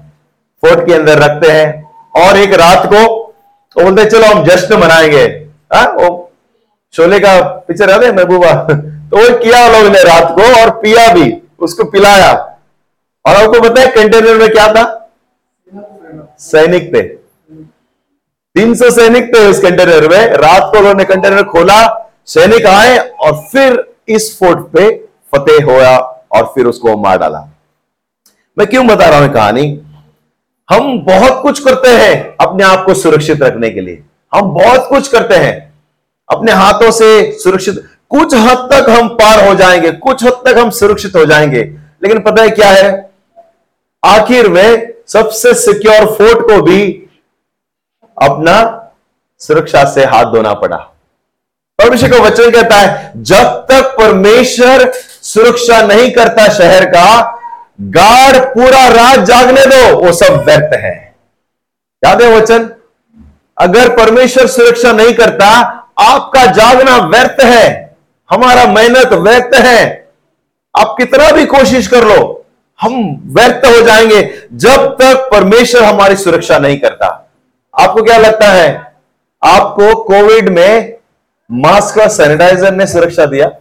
फोर्ट 0.62 0.88
के 0.88 0.94
अंदर 0.94 1.20
रखते 1.20 1.52
हैं 1.52 1.92
और 2.24 2.38
एक 2.38 2.54
रात 2.54 2.86
को 2.86 3.28
वो 3.76 3.84
बोलते 3.84 4.06
चलो 4.06 4.26
हम 4.26 4.44
जश्न 4.44 4.76
मनाएँगे। 4.76 5.48
आ? 5.74 5.80
हाँ, 5.80 5.88
वो 5.94 6.32
शोले 6.94 7.20
का 7.20 7.42
पिक्चर 7.42 8.04
है 8.04 8.16
महबूबा? 8.16 8.54
तो 9.10 9.18
वो 9.18 9.38
किया 9.38 9.68
लोग 9.68 9.92
ने 9.92 10.04
रात 10.04 10.24
को 10.24 10.62
और 10.62 10.70
पिया 10.70 11.14
भी 11.14 11.42
उसको 11.60 11.84
पिलाया। 11.84 12.34
और 13.26 13.36
आपको 13.36 13.62
पता 13.62 13.82
है 13.82 13.88
कंटेनर 13.88 14.38
में 14.38 14.50
क्या 14.50 14.74
था? 14.74 15.10
सैनिक 16.40 16.96
थे। 16.96 17.02
300 18.56 18.90
सैनिक 18.90 19.36
थे 19.36 19.50
उस 19.50 19.60
कंटेनर 19.60 20.08
में। 20.10 20.28
रात 20.28 20.72
को 20.72 20.80
उन्होंने 20.80 21.04
कंटेनर 21.04 21.44
खोला 21.44 22.12
सैनिक 22.26 22.66
आए 22.66 22.98
और 22.98 23.36
फिर 23.52 23.94
इस 24.08 24.40
फोर्ट 24.40 24.60
पे 24.60 25.08
फतेह 25.36 25.66
होया 25.66 25.98
और 26.32 26.44
फिर 26.56 26.66
उसको 26.66 26.98
मार 26.98 27.18
डाला। 27.18 27.48
मैं 28.60 28.68
क्यों 28.68 28.88
बता 28.88 29.10
रहा 29.10 29.20
हूँ 29.20 29.34
कहानी? 29.34 29.82
हम 30.70 31.02
बहुत 31.02 31.42
कुछ 31.42 31.60
करते 31.60 31.90
हैं 31.90 32.36
अपने 32.42 32.64
आप 32.64 32.86
को 32.86 32.94
सुरक्षित 32.94 33.42
रखने 33.42 33.70
के 33.70 33.82
लिए। 33.82 34.04
हम 34.36 34.42
बहुत 34.42 34.90
कुछ 34.90 35.08
करते 35.08 35.36
हैं। 35.36 35.74
अपने 36.30 36.52
हाथों 36.52 36.92
से 36.92 37.32
सुरक्षित। 37.32 37.88
कुछ 38.10 38.34
हद 38.34 38.70
तक 38.74 38.90
हम 38.90 39.08
पार 39.08 39.48
हो 39.48 39.56
जाएँगे, 39.56 39.92
कुछ 39.92 40.24
हद 40.24 40.34
तक 40.46 40.58
हम 40.58 40.70
सुरक्षित 40.70 41.16
हो 41.16 41.26
जाएँगे। 41.26 41.64
लेकिन 42.04 42.20
पता 42.20 42.42
है 42.42 42.50
क्या 42.50 42.70
है? 42.70 43.10
आखिर 44.06 44.50
में 44.50 44.94
सबसे 45.08 45.54
सिक्योर 45.54 46.06
फोर्ट 46.06 46.38
को 46.38 46.62
भी 46.62 47.10
अपना 48.22 48.90
सुरक्षा 49.40 49.86
से 49.86 50.06
हाथ 50.06 50.26
धोना 50.26 50.54
पड़ा। 50.54 50.78
परमेश्वर 51.80 52.10
का 52.10 52.18
वचन 52.18 52.52
कहता 52.52 52.76
है, 52.76 53.12
जब 53.18 53.44
तक 53.44 53.96
परमेश्वर 54.00 54.92
सुरक्षा 55.22 55.82
नहीं 55.82 56.12
करता 56.12 56.50
शहर 56.50 56.86
का 56.86 57.37
गार्ड 57.82 58.38
पूरा 58.38 58.88
रात 58.88 59.20
जागने 59.20 59.66
दो, 59.66 60.06
वो 60.06 60.12
सब 60.12 60.44
व्यर्थ 60.46 60.74
है। 60.74 61.16
याद 62.06 62.22
है 62.22 62.38
वचन? 62.38 62.70
अगर 63.58 63.90
परमेश्वर 63.90 64.48
सुरक्षा 64.48 64.92
नहीं 64.92 65.14
करता, 65.14 65.50
आपका 66.00 66.46
जागना 66.46 66.98
व्यर्थ 66.98 67.42
है, 67.42 67.96
हमारा 68.30 68.66
मेहनत 68.66 69.14
व्यर्थ 69.14 69.56
है। 69.56 70.10
आप 70.80 70.96
कितना 70.98 71.32
भी 71.32 71.46
कोशिश 71.46 71.88
कर 71.88 72.04
लो, 72.04 72.46
हम 72.82 73.22
व्यर्थ 73.26 73.66
हो 73.66 73.82
जाएँगे 73.82 74.42
जब 74.54 74.98
तक 75.02 75.30
परमेश्वर 75.32 75.84
हमारी 75.84 76.16
सुरक्षा 76.16 76.58
नहीं 76.58 76.80
करता। 76.80 77.32
आपको 77.80 78.04
क्या 78.04 78.18
लगता 78.18 78.46
है? 78.46 78.94
आपको 79.44 80.04
कोविड 80.04 80.50
में 80.50 80.98
मास्क 81.52 81.98
और 81.98 82.10
सैनिटाइजर 82.10 82.74
ने 82.74 82.88
सुरक्षा 82.88 83.26
दिया? 83.26 83.52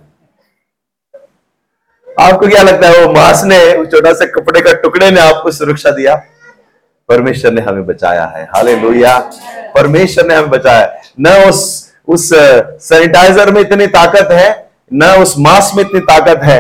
आपको 2.16 2.46
क्या 2.48 2.62
लगता 2.62 2.88
है, 2.88 3.04
वो 3.04 3.12
मास्क 3.12 3.46
ने 3.46 3.58
छोटा 3.86 4.12
सा 4.12 4.26
कपड़े 4.26 4.60
का 4.60 4.72
टुकड़े 4.72 5.10
ने 5.10 5.20
आपको 5.20 5.50
सुरक्षा 5.50 5.90
दिया? 5.90 6.14
परमेश्वर 7.08 7.50
ने 7.52 7.62
हमें 7.62 7.86
बचाया 7.86 8.24
है। 8.26 8.44
हाले 8.54 8.74
परमेश्वर 9.74 10.26
ने 10.26 10.34
हमें 10.34 10.50
बचाया 10.50 10.94
न 11.20 11.48
उस 11.48 11.84
उस 12.08 12.28
सैनिटाइजर 12.82 13.50
में 13.50 13.60
इतनी 13.60 13.86
ताकत 13.86 14.28
है, 14.32 14.68
न 14.92 15.04
उस 15.12 15.34
मास्क 15.38 15.76
में 15.76 15.84
इतनी 15.84 16.00
ताकत 16.00 16.42
है, 16.42 16.58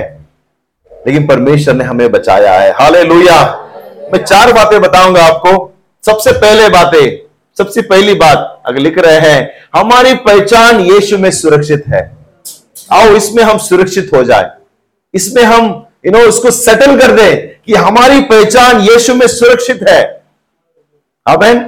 लेकिन 1.06 1.26
परमेश्वर 1.26 1.74
ने 1.74 1.84
हमें 1.84 2.10
बचाया 2.12 2.52
है। 2.52 2.70
हाले 2.72 3.04
मैं 3.04 4.18
चार 4.18 4.52
बातें 4.52 4.80
बताऊँगा 4.80 5.24
आपको। 5.24 5.72
सबसे 6.04 6.32
पहले 6.32 6.68
बातें, 6.68 7.18
सबसे 7.58 7.82
पहली 7.82 8.14
बात 8.14 8.62
अगर 8.66 8.78
लिख 8.78 8.98
रहे 8.98 9.18
हैं, 9.20 9.50
हमारी 9.76 10.14
पहचान 10.14 10.80
यीशु 10.80 11.18
में 11.18 11.30
सुरक्षित 11.30 11.84
है। 11.88 12.02
आओ, 12.92 13.08
इसमें 13.10 13.42
हम 13.42 13.58
सुरक्षित 13.58 14.10
हो 14.14 14.22
जाए। 14.24 14.50
इसमें 15.16 15.42
हम 15.44 15.64
यू 16.06 16.12
नो 16.12 16.18
उसको 16.28 16.50
सेटल 16.50 16.98
कर 16.98 17.12
दें 17.12 17.46
कि 17.66 17.74
हमारी 17.74 18.20
पहचान 18.24 18.80
यीशु 18.80 19.14
में 19.14 19.26
सुरक्षित 19.28 19.80
है। 19.88 20.02
अबेन 21.26 21.58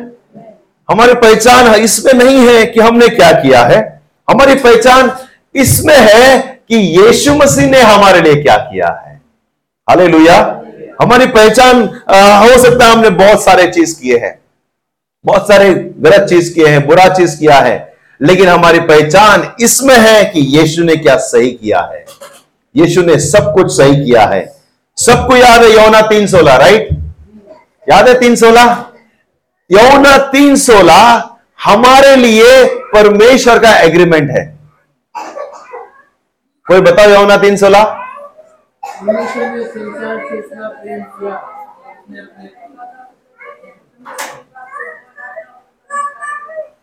हमारी 0.89 1.15
पहचान 1.17 1.75
इसमें 1.75 2.13
नहीं 2.15 2.47
है 2.49 2.65
कि 2.67 2.81
हमने 2.81 3.09
क्या 3.09 3.31
किया 3.33 3.65
है। 3.65 3.81
हमारी 4.29 4.55
पहचान 4.57 5.11
इसमें 5.55 5.97
है 5.97 6.39
कि 6.69 6.77
यीशु 6.77 7.35
मसीह 7.35 7.71
ने 7.71 7.81
हमारे 7.83 8.21
लिए 8.21 8.43
क्या 8.43 8.57
किया 8.57 8.89
है। 8.99 9.21
हाले 9.89 10.07
हमारी 11.03 11.27
पहचान 11.29 11.83
हो 11.83 12.59
सकता 12.63 12.85
है 12.85 12.91
हमने 12.93 13.11
बहुत 13.19 13.45
सारे 13.45 13.67
चीज़ 13.73 13.95
किए 14.01 14.17
हैं। 14.19 14.39
बहुत 15.25 15.49
सारे 15.49 15.73
गलत 15.99 16.29
चीज़ 16.29 16.55
किए 16.55 16.67
हैं, 16.67 16.87
बुरा 16.87 17.07
चीज़ 17.09 17.39
किया 17.39 17.59
है। 17.59 17.77
लेकिन 18.21 18.49
हमारी 18.49 18.81
पहचान 18.81 19.51
इसमें 19.61 19.97
है 19.97 20.25
कि 20.25 20.41
यीशु 20.57 20.85
ने 20.85 20.97
क्या 20.97 21.17
सही 21.27 21.51
किया 21.53 21.81
है। 21.93 22.05
यीशु 22.77 23.03
ने 23.03 23.19
सब 23.19 23.53
कुछ 23.55 23.77
सही 23.77 24.05
किया 24.05 24.23
है। 24.23 24.57
सबको 24.97 25.37
याद 25.37 25.63
है 25.63 25.71
यौना 25.71 26.01
तीन 26.01 26.27
सोलह 26.27 26.57
राइट 26.57 26.89
याद 27.91 28.09
है 28.09 28.21
तीन 28.21 28.37
सोलह? 28.37 28.85
यौना 29.73 30.17
तीन 30.19 30.57
सोलह 30.57 31.31
हमारे 31.65 32.17
लिए 32.17 32.65
परमेश्वर 32.65 33.59
का 33.59 33.79
एग्रीमेंट 33.79 34.31
है। 34.31 34.59
कोई 36.67 36.81
बताओ 36.81 37.09
यौना 37.09 37.37
तीन 37.37 37.57
सोलह? 37.57 37.95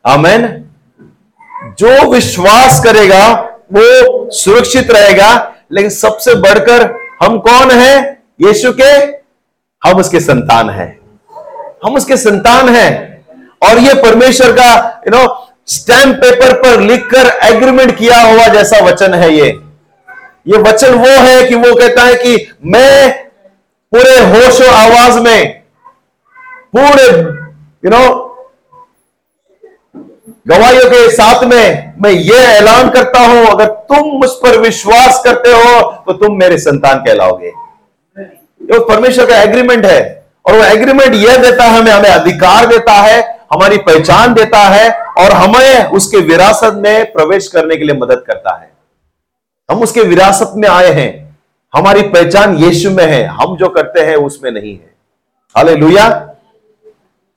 आमेन। 0.06 0.70
जो 1.80 2.12
विश्वास 2.12 2.84
करेगा, 2.84 3.34
वो 3.74 4.32
सुरक्षित 4.32 4.92
रहेगा। 4.92 5.55
लेकिन 5.72 5.90
सबसे 5.90 6.36
बढ़कर 6.36 6.84
हम 7.24 7.38
कौन 7.40 7.72
है? 7.72 8.24
यीशु 8.42 8.72
के? 8.72 8.92
हम 9.82 10.00
उसके 10.00 10.20
संतान 10.20 10.70
हैं। 10.70 11.00
हम 11.86 11.96
उसके 11.96 12.18
संतान 12.18 12.70
हैं। 12.70 13.16
और 13.64 13.80
ये 13.80 13.94
परमेश्वर 13.94 14.52
का 14.52 15.02
यू 15.08 15.18
नो 15.18 15.48
स्टैम्प 15.68 16.16
पेपर 16.16 16.54
पर 16.54 16.80
लिखकर 16.80 17.28
एग्रीमेंट 17.44 17.98
किया 17.98 18.22
हुआ 18.22 18.48
जैसा 18.48 18.84
वचन 18.86 19.14
है 19.14 19.32
ये। 19.34 19.48
ये 20.48 20.58
वचन 20.58 20.94
वो 20.94 21.08
है 21.08 21.46
कि 21.46 21.56
वो 21.56 21.76
कहता 21.76 22.02
है 22.02 22.16
कि 22.16 22.36
मैं 22.66 23.24
पूरे 23.92 24.18
होश 24.26 24.62
आवाज़ 24.62 25.20
में, 25.20 25.62
पूरे 26.76 27.08
यू 27.86 27.90
नो 27.90 28.25
गवाहियों 30.46 30.90
के 30.90 31.10
साथ 31.12 31.44
में 31.44 31.94
मैं 32.02 32.10
ये 32.12 32.38
ऐलान 32.38 32.90
करता 32.90 33.20
हूँ, 33.22 33.46
अगर 33.46 33.66
तुम 33.66 34.10
मुझ 34.20 34.30
पर 34.44 34.58
विश्वास 34.60 35.22
करते 35.24 35.52
हो 35.52 35.82
तो 36.02 36.14
तुम 36.16 36.38
मेरे 36.40 36.58
संतान 36.58 37.00
कहलाओगे। 37.00 37.48
ये 37.48 38.80
परमेश्वर 38.82 39.26
का 39.26 39.42
एग्रीमेंट 39.42 39.86
है, 39.86 40.24
और 40.46 40.56
वो 40.56 40.64
एग्रीमेंट 40.64 41.16
यह 41.16 41.38
देता 41.38 41.64
है, 41.64 41.78
हमें 41.78 41.92
हमें 41.92 42.10
अधिकार 42.10 42.66
देता 42.66 42.94
है, 42.94 43.22
हमारी 43.54 43.78
पहचान 43.80 44.34
देता 44.34 44.60
है, 44.60 44.90
और 45.18 45.32
हमें 45.34 45.92
उसके 45.92 46.20
विरासत 46.24 46.74
में 46.76 47.12
प्रवेश 47.14 47.48
करने 47.48 47.76
के 47.76 47.86
लिए 47.86 47.96
मदद 47.96 48.24
करता 48.28 48.56
है। 48.56 48.72
हम 49.70 49.82
उसके 49.82 50.02
विरासत 50.04 50.54
में 50.56 50.68
आए 50.70 50.92
हैं। 50.94 51.12
हमारी 51.74 52.02
पहचान 52.10 52.56
यीशु 52.58 52.90
में 52.92 53.06
है। 53.06 53.24
हम 53.26 53.56
जो 53.58 53.70
करते 53.70 54.02
हैं, 54.02 54.16
उसमें 54.18 54.52
नहीं 54.52 54.74
है। 54.74 54.94
हाले 55.56 55.76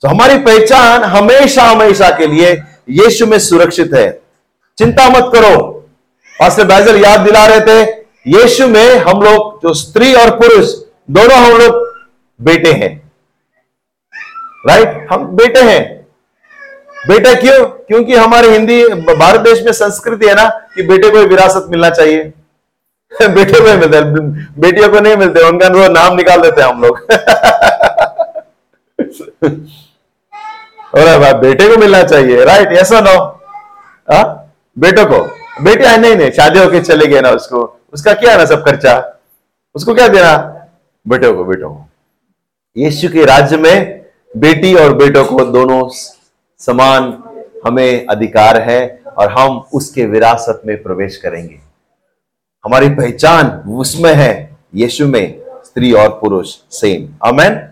तो 0.02 0.08
हमारी 0.08 0.38
पहचान 0.38 1.04
हमेशा 1.04 1.62
हमेशा 1.62 2.10
के 2.10 2.26
लिए 2.26 2.54
यीशु 2.90 3.26
में 3.26 3.38
सुरक्षित 3.38 3.90
है। 3.94 4.22
चिंता 4.78 5.08
मत 5.08 5.32
करो। 5.34 5.84
पास्टर 6.40 6.64
बैजल 6.64 6.96
याद 6.96 7.20
दिला 7.20 7.46
रहे 7.46 7.60
थे, 7.60 7.90
यीशु 8.26 8.68
में 8.68 8.98
हम 8.98 9.22
लोग, 9.22 9.62
जो 9.62 9.74
स्त्री 9.74 10.14
और 10.14 10.30
पुरुष, 10.30 10.74
दोनों 11.10 11.38
हम 11.38 11.52
लोग 11.52 11.98
बेटे 12.42 12.72
हैं। 12.72 13.12
राइट 14.68 15.08
हम 15.12 15.26
बेटे 15.26 15.60
हैं। 15.60 16.06
बेटा 17.08 17.34
क्यों? 17.34 17.64
क्योंकि 17.64 18.14
हमारे 18.14 18.50
हिंदी, 18.50 18.88
भारत 18.88 19.40
देश 19.40 19.62
में 19.62 19.72
संस्कृति 19.72 20.26
है 20.26 20.34
ना, 20.34 20.48
कि 20.48 20.82
बेटे 20.82 21.10
को 21.10 21.18
विरासत 21.18 21.66
मिलना 21.70 21.90
चाहिए। 21.90 22.24
बेटे 23.28 23.60
को 23.60 23.78
मिलता 23.78 24.00
बेटियों 24.60 24.88
को 24.88 25.00
नहीं 25.00 25.16
मिलते, 25.16 25.48
उनका 25.48 25.68
नाम 25.68 26.16
निकाल 26.16 26.40
देते 26.40 26.62
हैं 26.62 26.68
हम 26.68 26.82
लोग। 26.82 27.06
और 30.94 31.38
बेटे 31.38 31.68
को 31.68 31.76
मिलना 31.76 32.02
चाहिए। 32.02 32.44
राइट 32.44 32.68
ऐसा 32.68 33.00
नो 33.00 33.16
बेटों 34.78 35.06
को। 35.06 35.18
बेटे, 35.62 35.86
है, 35.86 36.00
नहीं 36.00 36.16
नहीं, 36.16 36.30
शादी 36.30 36.58
होके 36.58 36.80
चले 36.80 37.06
गए 37.06 37.20
ना 37.20 37.30
उसको। 37.30 37.80
उसका 37.92 38.12
क्या 38.12 38.36
ना 38.36 38.44
सब 38.44 38.64
खर्चा? 38.64 39.18
उसको 39.74 39.94
क्या 39.94 40.08
देना? 40.08 40.36
बेटों 41.08 41.34
को, 41.34 41.44
बेटो 41.44 41.68
को। 41.68 41.88
यीशु 42.76 43.08
के 43.08 43.24
राज्य 43.24 43.56
में 43.56 44.04
बेटी 44.36 44.74
और 44.74 44.94
बेटों 44.94 45.24
को 45.24 45.44
दोनों 45.44 45.88
समान 46.58 47.24
हमें 47.66 48.06
अधिकार 48.06 48.60
है 48.60 49.00
और 49.16 49.32
हम 49.32 49.64
उसके 49.74 50.06
विरासत 50.06 50.62
में 50.66 50.82
प्रवेश 50.82 51.16
करेंगे। 51.16 51.58
हमारी 52.64 52.88
पहचान 52.88 53.46
उसमें 53.72 54.14
है, 54.14 54.56
यीशु 54.74 55.06
में, 55.06 55.40
स्त्री 55.64 55.92
और 55.92 56.08
पुरुष 56.08 56.56
सेम 56.70 57.28
अमेन 57.28 57.68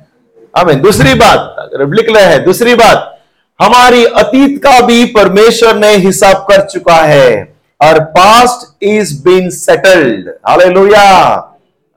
अमेन 0.57 0.81
दूसरी 0.81 1.14
बात, 1.14 1.57
अगर 1.59 1.95
लिख 1.95 2.07
रहे 2.11 2.25
हैं, 2.25 2.45
दूसरी 2.45 2.75
बात, 2.75 3.19
हमारी 3.62 4.05
अतीत 4.05 4.62
का 4.62 4.81
भी 4.81 5.05
परमेश्वर 5.05 5.77
ने 5.77 5.97
हिसाब 5.97 6.37
कर 6.37 6.62
चुका 6.62 6.97
है। 6.97 7.57
और 7.83 8.01
past 8.01 8.85
is 8.85 9.23
been 9.23 9.51
settled 9.51 10.29
hallelujah 10.49 11.33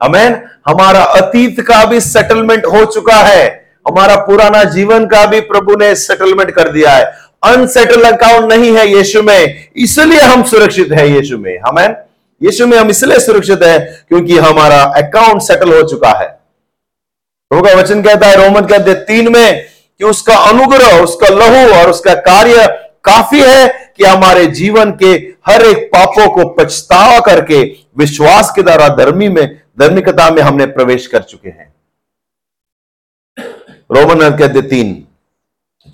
amen 0.02 0.42
हमारा 0.68 1.02
अतीत 1.02 1.60
का 1.60 1.84
भी 1.84 2.00
सेटलमेंट 2.00 2.66
हो 2.66 2.84
चुका 2.84 3.16
है। 3.16 3.64
हमारा 3.88 4.16
पुराना 4.16 4.64
जीवन 4.64 5.06
का 5.06 5.26
भी 5.26 5.40
प्रभु 5.40 5.76
ने 5.76 5.94
सेटलमेंट 5.94 6.50
कर 6.50 6.68
दिया 6.68 6.90
है। 6.90 7.04
अनसेटल 7.42 8.02
अकाउंट 8.02 8.52
नहीं 8.52 8.76
है 8.76 8.96
यीशु 8.96 9.22
में। 9.22 9.68
इसलिए 9.76 10.20
हम 10.20 10.42
सुरक्षित 10.42 10.88
है 10.92 11.12
यीशु 11.12 11.38
में। 11.38 11.58
हमें 11.66 11.96
यीशु 12.42 12.66
में 12.66 12.78
हम 12.78 12.90
इसलिए 12.90 13.18
सुरक्षित 13.18 13.62
है 13.62 14.04
क्योंकि 14.08 14.38
हमारा 14.38 14.82
अकाउंट 14.82 15.42
सेटल 15.42 15.72
हो 15.72 15.82
चुका 15.82 16.10
है। 16.10 16.39
प्रभु 17.50 17.62
का 17.62 17.72
वचन 17.74 18.02
कहता 18.02 18.26
है, 18.26 18.36
रोमन 18.36 18.66
कहते 18.66 18.94
तीन 19.04 19.32
में 19.32 19.66
कि 20.00 20.04
उसका 20.04 20.34
अनुग्रह, 20.40 21.00
उसका 21.02 21.28
लहू 21.28 21.72
और 21.74 21.90
उसका 21.90 22.14
कार्य 22.22 22.66
काफ़ी 23.04 23.40
है 23.40 23.68
कि 23.96 24.04
हमारे 24.04 24.46
जीवन 24.48 24.90
के 24.92 25.10
हर 25.46 25.62
एक 25.62 25.88
पापों 25.94 26.28
को 26.30 26.44
पछतावा 26.54 27.18
करके 27.26 27.62
विश्वास 27.98 28.52
के 28.56 28.62
द्वारा 28.62 28.88
धर्मी 28.96 29.28
में, 29.28 29.60
धर्मिकता 29.78 30.30
में 30.30 30.42
हमने 30.42 30.66
प्रवेश 30.68 31.06
कर 31.06 31.22
चुके 31.22 31.48
हैं. 31.48 31.72
रोमन 33.90 34.20
के 34.20 34.36
कहते 34.38 34.62
तीन, 34.62 35.06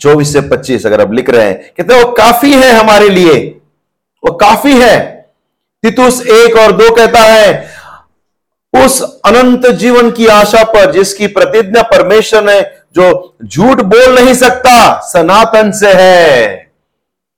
चौबीस 0.01 0.33
से 0.33 0.41
पच्चीस 0.49 0.87
अगर 0.87 1.01
अब 1.01 1.13
लिख 1.13 1.31
रहे 1.31 1.45
हैं, 1.45 1.59
कहते 1.71 2.03
वो 2.03 2.13
काफ़ी 2.13 2.53
है 2.55 2.73
हमारे 2.73 3.09
लिए, 3.09 3.39
वो 4.23 4.33
काफ़ी 4.37 4.73
है। 4.73 4.99
तितुस 5.83 6.21
एक 6.23 6.57
और 6.57 6.73
दो 6.73 6.95
कहता 6.95 7.21
है 7.23 7.76
उस 8.73 9.01
अनंत 9.27 9.67
जीवन 9.67 10.11
की 10.11 10.27
आशा 10.27 10.63
पर 10.65 10.91
जिसकी 10.93 11.27
प्रतिज्ञा 11.27 11.83
परमेश्वर 11.83 12.43
ने 12.45 12.61
जो 12.97 13.37
झूठ 13.45 13.81
बोल 13.81 14.15
नहीं 14.15 14.35
सकता, 14.35 15.01
सनातन 15.03 15.71
से 15.71 15.93
है। 15.93 16.55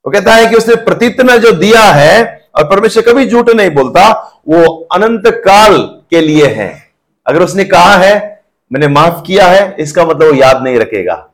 वो 0.05 0.11
कहता 0.11 0.33
है 0.33 0.45
कि 0.45 0.55
उसने 0.55 0.75
प्रतिज्ञा 0.75 1.37
जो 1.37 1.51
दिया 1.51 1.81
है 1.81 2.47
और 2.55 2.63
परमेश्वर 2.63 3.03
कभी 3.03 3.27
झूठ 3.29 3.49
नहीं 3.49 3.69
बोलता, 3.69 4.09
वो 4.47 4.63
अनंत 4.93 5.27
काल 5.45 5.77
के 6.09 6.21
लिए 6.21 6.47
है। 6.47 6.71
अगर 7.25 7.41
उसने 7.41 7.63
कहा 7.63 7.95
है, 7.95 8.41
मैंने 8.71 8.87
माफ़ 8.87 9.21
किया 9.25 9.47
है, 9.47 9.75
इसका 9.79 10.05
मतलब 10.05 10.27
वो 10.27 10.33
याद 10.33 10.63
नहीं 10.63 10.79
रखेगा। 10.79 11.25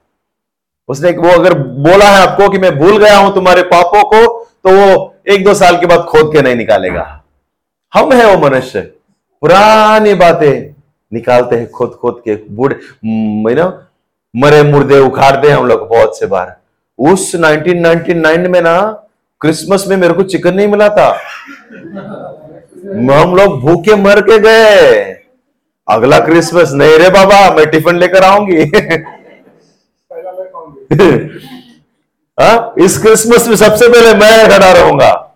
उसने 0.89 1.11
वो 1.11 1.29
अगर 1.29 1.53
बोला 1.53 2.09
है 2.09 2.21
आपको 2.21 2.49
कि 2.49 2.57
मैं 2.57 2.77
भूल 2.79 2.97
गया 2.97 3.17
हूँ 3.17 3.33
तुम्हारे 3.35 3.61
पापों 3.63 4.03
को 4.03 4.25
तो 4.63 4.71
वो 4.71 5.15
एक 5.27 5.43
दो 5.43 5.53
साल 5.53 5.77
के 5.77 5.85
बाद 5.85 5.99
खोद 5.99 6.31
के 6.33 6.41
नहीं 6.41 6.55
निकालेगा। 6.55 7.23
हम 7.93 8.13
है 8.13 8.35
वो 8.35 8.37
मनुष्य। 8.41 8.91
पुरानी 9.45 10.13
बातें 10.13 10.81
निकालते 11.13 11.55
हैं 11.55 11.71
खोद 11.71 11.89
खोद 11.89 12.21
के, 12.27 12.35
बूढ़े 12.35 13.55
ना 13.55 13.89
मरे 14.35 14.63
मुर्दे 14.63 14.99
उखाड़ते 14.99 15.47
हैं 15.47 15.55
हम 15.55 15.65
लोग 15.65 15.89
बहुत 15.89 16.19
से 16.19 16.25
बार। 16.25 16.57
उस 16.99 17.35
1999 17.35 18.47
में 18.47 18.61
ना, 18.61 19.07
क्रिसमस 19.41 19.87
में 19.87 19.97
मेरे 19.97 20.13
को 20.13 20.23
चिकन 20.23 20.53
नहीं 20.53 20.67
मिला 20.67 20.89
था। 20.89 21.19
हम 23.21 23.35
लोग 23.35 23.61
भूखे 23.61 23.95
मर 23.95 24.21
के 24.21 24.39
गए। 24.39 25.03
अगला 25.87 26.19
क्रिसमस, 26.19 26.71
नहीं 26.71 26.97
रे 26.97 27.09
बाबा, 27.09 27.55
मैं 27.55 27.69
टिफ़िन 27.69 27.95
लेकर 27.95 28.23
आऊँगी। 28.23 28.63
हाँ? 32.39 32.73
इस 32.79 33.01
क्रिसमस 33.01 33.47
में 33.47 33.55
सबसे 33.55 33.87
पहले 33.87 34.13
मैं 34.13 34.49
खड़ा 34.49 34.71
रहूँगा। 34.71 35.35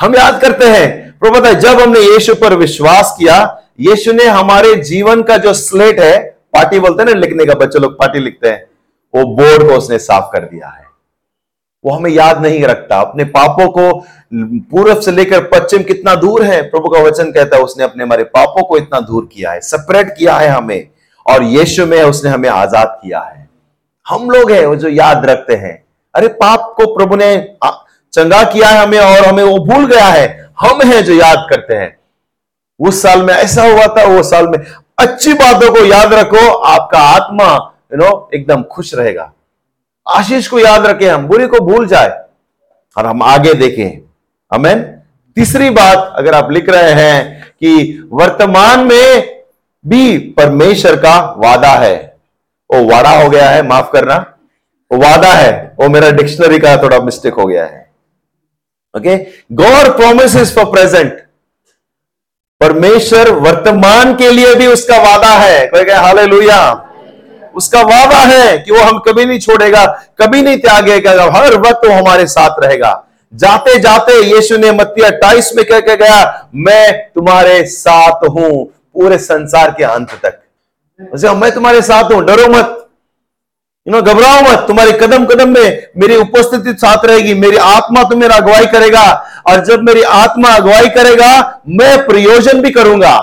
हम 0.00 0.14
याद 0.14 0.40
करते 0.40 0.64
हैं 0.64 1.03
प्रभु 1.24 1.54
जब 1.60 1.80
हमने 1.80 2.00
यीशु 2.00 2.34
पर 2.34 2.54
विश्वास 2.54 3.14
किया, 3.18 3.36
यीशु 3.80 4.12
ने 4.12 4.24
हमारे 4.24 4.74
जीवन 4.76 5.22
का 5.22 5.36
जो 5.36 5.52
स्लेट 5.52 6.00
है, 6.00 6.18
पार्टी 6.54 6.78
बोलते 6.78 7.02
हैं 7.02 7.14
ना, 7.14 7.20
लिखने 7.20 7.44
का 7.46 7.54
बच्चे 7.54 7.78
लोग 7.78 7.94
पार्टी 7.94 8.18
लिखते 8.18 8.48
हैं, 8.48 8.66
वो 9.14 9.24
बोर्ड 9.26 9.68
को 9.68 9.74
उसने 9.74 9.98
साफ़ 9.98 10.24
कर 10.24 10.38
दिया 10.38 10.68
है। 10.68 10.84
वो 11.84 11.92
हमें 11.92 12.10
याद 12.10 12.42
नहीं 12.42 12.62
रखता, 12.64 13.00
अपने 13.00 13.24
पापों 13.24 13.68
को 13.68 14.04
पूर्व 14.70 15.00
से 15.00 15.12
लेकर 15.12 15.40
पश्चिम 15.40 15.82
कितना 15.82 16.14
दूर 16.14 16.42
है, 16.42 16.62
प्रभु 16.62 16.88
का 16.88 17.00
वचन 17.00 17.32
कहता 17.32 17.56
है, 17.56 17.62
उसने 17.62 17.84
अपने 17.84 18.04
हमारे 18.04 18.24
पापों 18.24 18.62
को 18.62 18.78
इतना 18.78 19.00
दूर 19.00 19.28
किया 19.32 19.52
है 19.52 19.60
सेपरेट 19.60 20.14
किया 20.18 20.36
है 20.36 20.48
हमें, 20.48 20.88
और 21.26 21.42
यीशु 21.42 21.86
में 21.86 22.02
उसने 22.02 22.30
हमें 22.30 22.48
आज़ाद 22.48 22.98
किया 23.02 23.20
है। 23.20 23.48
हम 24.08 24.30
लोग 24.30 24.50
हैं, 24.50 24.66
वो 24.66 24.76
जो 24.76 24.88
याद 24.88 25.26
रखते 25.26 25.54
हैं। 25.54 25.84
अरे, 26.14 26.28
पाप 26.28 26.74
को 26.76 26.94
प्रभु 26.94 27.16
ने 27.16 27.36
चंगा 27.64 28.42
किया 28.42 28.68
है 28.68 28.86
हमें, 28.86 28.98
और 28.98 29.26
हमें 29.26 29.44
वो 29.44 29.58
भूल 29.58 29.86
गया 29.86 30.06
है 30.06 30.43
हम 30.60 30.82
हैं 30.82 31.04
जो 31.04 31.14
याद 31.14 31.46
करते 31.50 31.74
हैं। 31.74 31.96
उस 32.80 33.02
साल 33.02 33.22
में 33.22 33.34
ऐसा 33.34 33.62
हुआ 33.62 33.86
था, 33.86 34.04
वो 34.04 34.22
साल 34.22 34.48
में। 34.48 34.58
अच्छी 34.98 35.34
बातों 35.34 35.72
को 35.72 35.84
याद 35.84 36.14
रखो, 36.14 36.50
आपका 36.50 36.98
आत्मा 36.98 37.72
यू 37.92 37.96
नो 37.96 38.30
एकदम 38.34 38.62
खुश 38.62 38.94
रहेगा। 38.94 39.32
आशीष 40.08 40.48
को 40.48 40.58
याद 40.58 40.86
रखें 40.86 41.10
हम, 41.10 41.26
बुरी 41.26 41.46
को 41.46 41.60
भूल 41.60 41.86
जाए 41.86 42.24
और 42.98 43.06
हम 43.06 43.22
आगे 43.22 43.54
देखें। 43.54 44.02
अमेन 44.52 44.82
तीसरी 45.36 45.70
बात 45.70 46.12
अगर 46.16 46.34
आप 46.34 46.50
लिख 46.50 46.68
रहे 46.68 46.92
हैं 46.92 47.46
कि 47.46 48.00
वर्तमान 48.12 48.80
में 48.80 49.42
भी 49.86 50.18
परमेश्वर 50.18 50.96
का 50.96 51.34
वादा 51.38 51.70
है। 51.70 52.16
वो 52.74 52.94
वादा 52.94 53.10
हो 53.10 53.30
गया 53.30 53.50
है, 53.50 53.62
माफ़ 53.62 53.90
करना। 53.92 54.16
वादा 54.92 55.28
है। 55.28 55.74
वो 55.80 55.88
मेरा 55.88 56.10
डिक्शनरी 56.10 56.58
का 56.58 56.76
थोड़ा 56.76 56.98
मिस्टेक 56.98 57.34
हो 57.34 57.46
गया 57.46 57.64
है। 57.64 57.83
Okay 58.94 59.16
God 59.54 59.96
promise 59.96 60.54
for 60.54 60.64
present 60.72 61.12
परमेश्वर 62.60 63.30
वर्तमान 63.40 64.14
के 64.16 64.30
लिए 64.30 64.54
भी 64.54 64.66
उसका 64.66 64.98
वादा 65.02 65.32
है। 65.38 65.66
कोई 65.66 65.84
कहे 65.84 65.96
हाले 65.96 66.26
उसका 67.54 67.80
वादा 67.82 68.18
है 68.18 68.58
कि 68.58 68.70
वो 68.72 68.80
हम 68.80 68.98
कभी 68.98 69.24
नहीं 69.24 69.38
छोड़ेगा, 69.38 69.84
कभी 70.20 70.42
नहीं 70.42 70.58
त्यागेगा, 70.58 71.10
हर 71.32 71.56
वक्त 71.56 71.86
वो 71.86 71.92
हमारे 71.92 72.26
साथ 72.26 72.62
रहेगा। 72.64 72.92
जाते 73.32 73.78
जाते 73.80 74.20
यीशु 74.24 74.56
ने 74.56 74.70
मत्ती 74.72 75.02
अट्ठाईस 75.02 75.50
में 75.56 75.64
कह 75.64 75.80
के 75.80 75.96
गया, 75.96 76.48
मैं 76.54 77.10
तुम्हारे 77.14 77.64
साथ 77.66 78.24
हूँ 78.28 78.64
पूरे 78.64 79.18
संसार 79.18 79.70
के 79.70 79.84
अंत 79.84 80.14
तक। 80.24 80.40
मैं 81.34 81.50
तुम्हारे 81.54 81.82
साथ 81.82 82.12
हूँ, 82.12 82.24
डरो 82.24 82.48
मत। 82.48 82.83
यू 83.86 83.92
नो 83.92 84.00
घबराओ 84.02 84.40
मत। 84.42 84.64
तुम्हारे 84.68 84.92
कदम 85.00 85.24
कदम 85.26 85.48
में 85.50 85.82
मेरी 85.98 86.16
उपस्थिति 86.16 86.72
साथ 86.76 87.04
रहेगी, 87.06 87.34
मेरी 87.36 87.56
आत्मा 87.58 88.02
तुम्हें 88.10 88.28
अगुवाई 88.30 88.66
करेगा 88.68 89.02
और 89.48 89.64
जब 89.64 89.82
मेरी 89.82 90.02
आत्मा 90.14 90.48
अगुवाई 90.50 90.88
करेगा, 90.90 91.60
मैं 91.68 92.06
प्रयोजन 92.06 92.60
भी 92.62 92.70
करूँगा। 92.72 93.16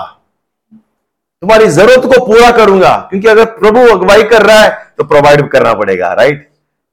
तुम्हारी 1.42 1.66
ज़रूरत 1.68 2.04
को 2.06 2.24
पूरा 2.26 2.50
करूँगा, 2.52 2.94
क्योंकि 3.10 3.28
अगर 3.28 3.44
प्रभु 3.54 3.80
अगुवाई 3.92 4.22
कर 4.24 4.42
रहा 4.42 4.60
है 4.60 4.70
तो 4.98 5.04
प्रोवाइड 5.04 5.50
करना 5.52 5.72
पड़ेगा 5.74 6.12
राइट 6.14 6.48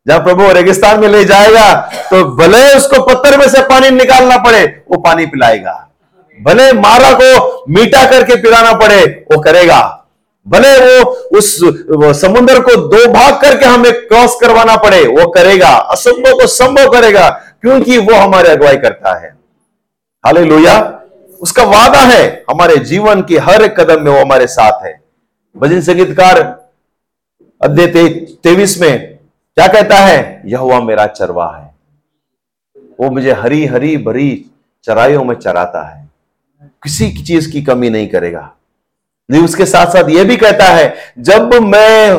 जब 0.05 0.23
प्रभु 0.23 0.51
रेगिस्तान 0.53 0.99
में 0.99 1.07
ले 1.07 1.23
जाएगा 1.25 1.73
तो 2.09 2.23
भले 2.35 2.63
उसको 2.75 3.01
पत्थर 3.05 3.37
में 3.37 3.47
से 3.49 3.61
पानी 3.65 3.89
निकालना 3.91 4.37
पड़े, 4.39 4.65
वो 4.89 4.97
पानी 4.99 5.25
पिलाएगा। 5.27 5.73
भले 6.39 6.71
मारा 6.73 7.11
को 7.13 7.65
मीठा 7.69 8.03
करके 8.11 8.35
पिलाना 8.41 8.73
पड़े, 8.75 9.01
वो 9.31 9.41
करेगा। 9.41 9.79
भले 10.47 10.99
वो 10.99 11.11
उस 11.37 11.59
समुद्र 12.21 12.59
को 12.59 12.75
दो 12.75 13.07
भाग 13.11 13.41
करके 13.41 13.65
हमें 13.65 13.91
क्रॉस 13.93 14.37
करवाना 14.41 14.75
पड़े, 14.75 15.07
वो 15.07 15.29
करेगा, 15.29 15.67
असंभव 15.67 16.33
को 16.33 16.47
संभव 16.47 16.89
करेगा, 16.89 17.29
क्योंकि 17.61 17.97
वो 17.97 18.15
हमारे 18.15 18.49
अगुवाई 18.49 18.77
करता 18.77 19.19
है। 19.19 19.35
हाले 20.25 21.11
उसका 21.37 21.63
वादा 21.63 21.99
है, 21.99 22.43
हमारे 22.49 22.77
जीवन 22.77 23.21
के 23.21 23.37
हर 23.37 23.61
एक 23.61 23.79
कदम 23.79 24.03
में 24.03 24.11
वो 24.11 24.19
हमारे 24.19 24.47
साथ 24.47 24.85
है। 24.85 25.01
भजन 25.57 25.81
संगीतकार 25.81 26.37
अध्याय 27.61 27.87
तेवीस 28.43 28.81
में 28.81 29.19
क्या 29.57 29.67
कहता 29.67 29.95
है? 29.95 30.41
यह 30.45 30.79
मेरा 30.79 31.05
चरवा 31.07 31.55
है। 31.57 31.75
वो 32.99 33.09
मुझे 33.11 33.31
हरी 33.31 33.65
हरी, 33.65 33.97
भरी 33.97 34.45
चराइयों 34.83 35.23
में 35.23 35.35
चराता 35.35 35.87
है। 35.89 36.09
किसी 36.83 37.11
की 37.11 37.23
चीज़ 37.23 37.51
की 37.51 37.61
कमी 37.61 37.89
नहीं 37.89 38.07
करेगा। 38.07 38.53
नहीं, 39.29 39.43
उसके 39.43 39.65
साथ 39.65 39.87
साथ 39.87 40.09
यह 40.09 40.23
भी 40.23 40.35
कहता 40.37 40.65
है, 40.65 40.93
जब 41.19 41.53
मैं 41.55 42.09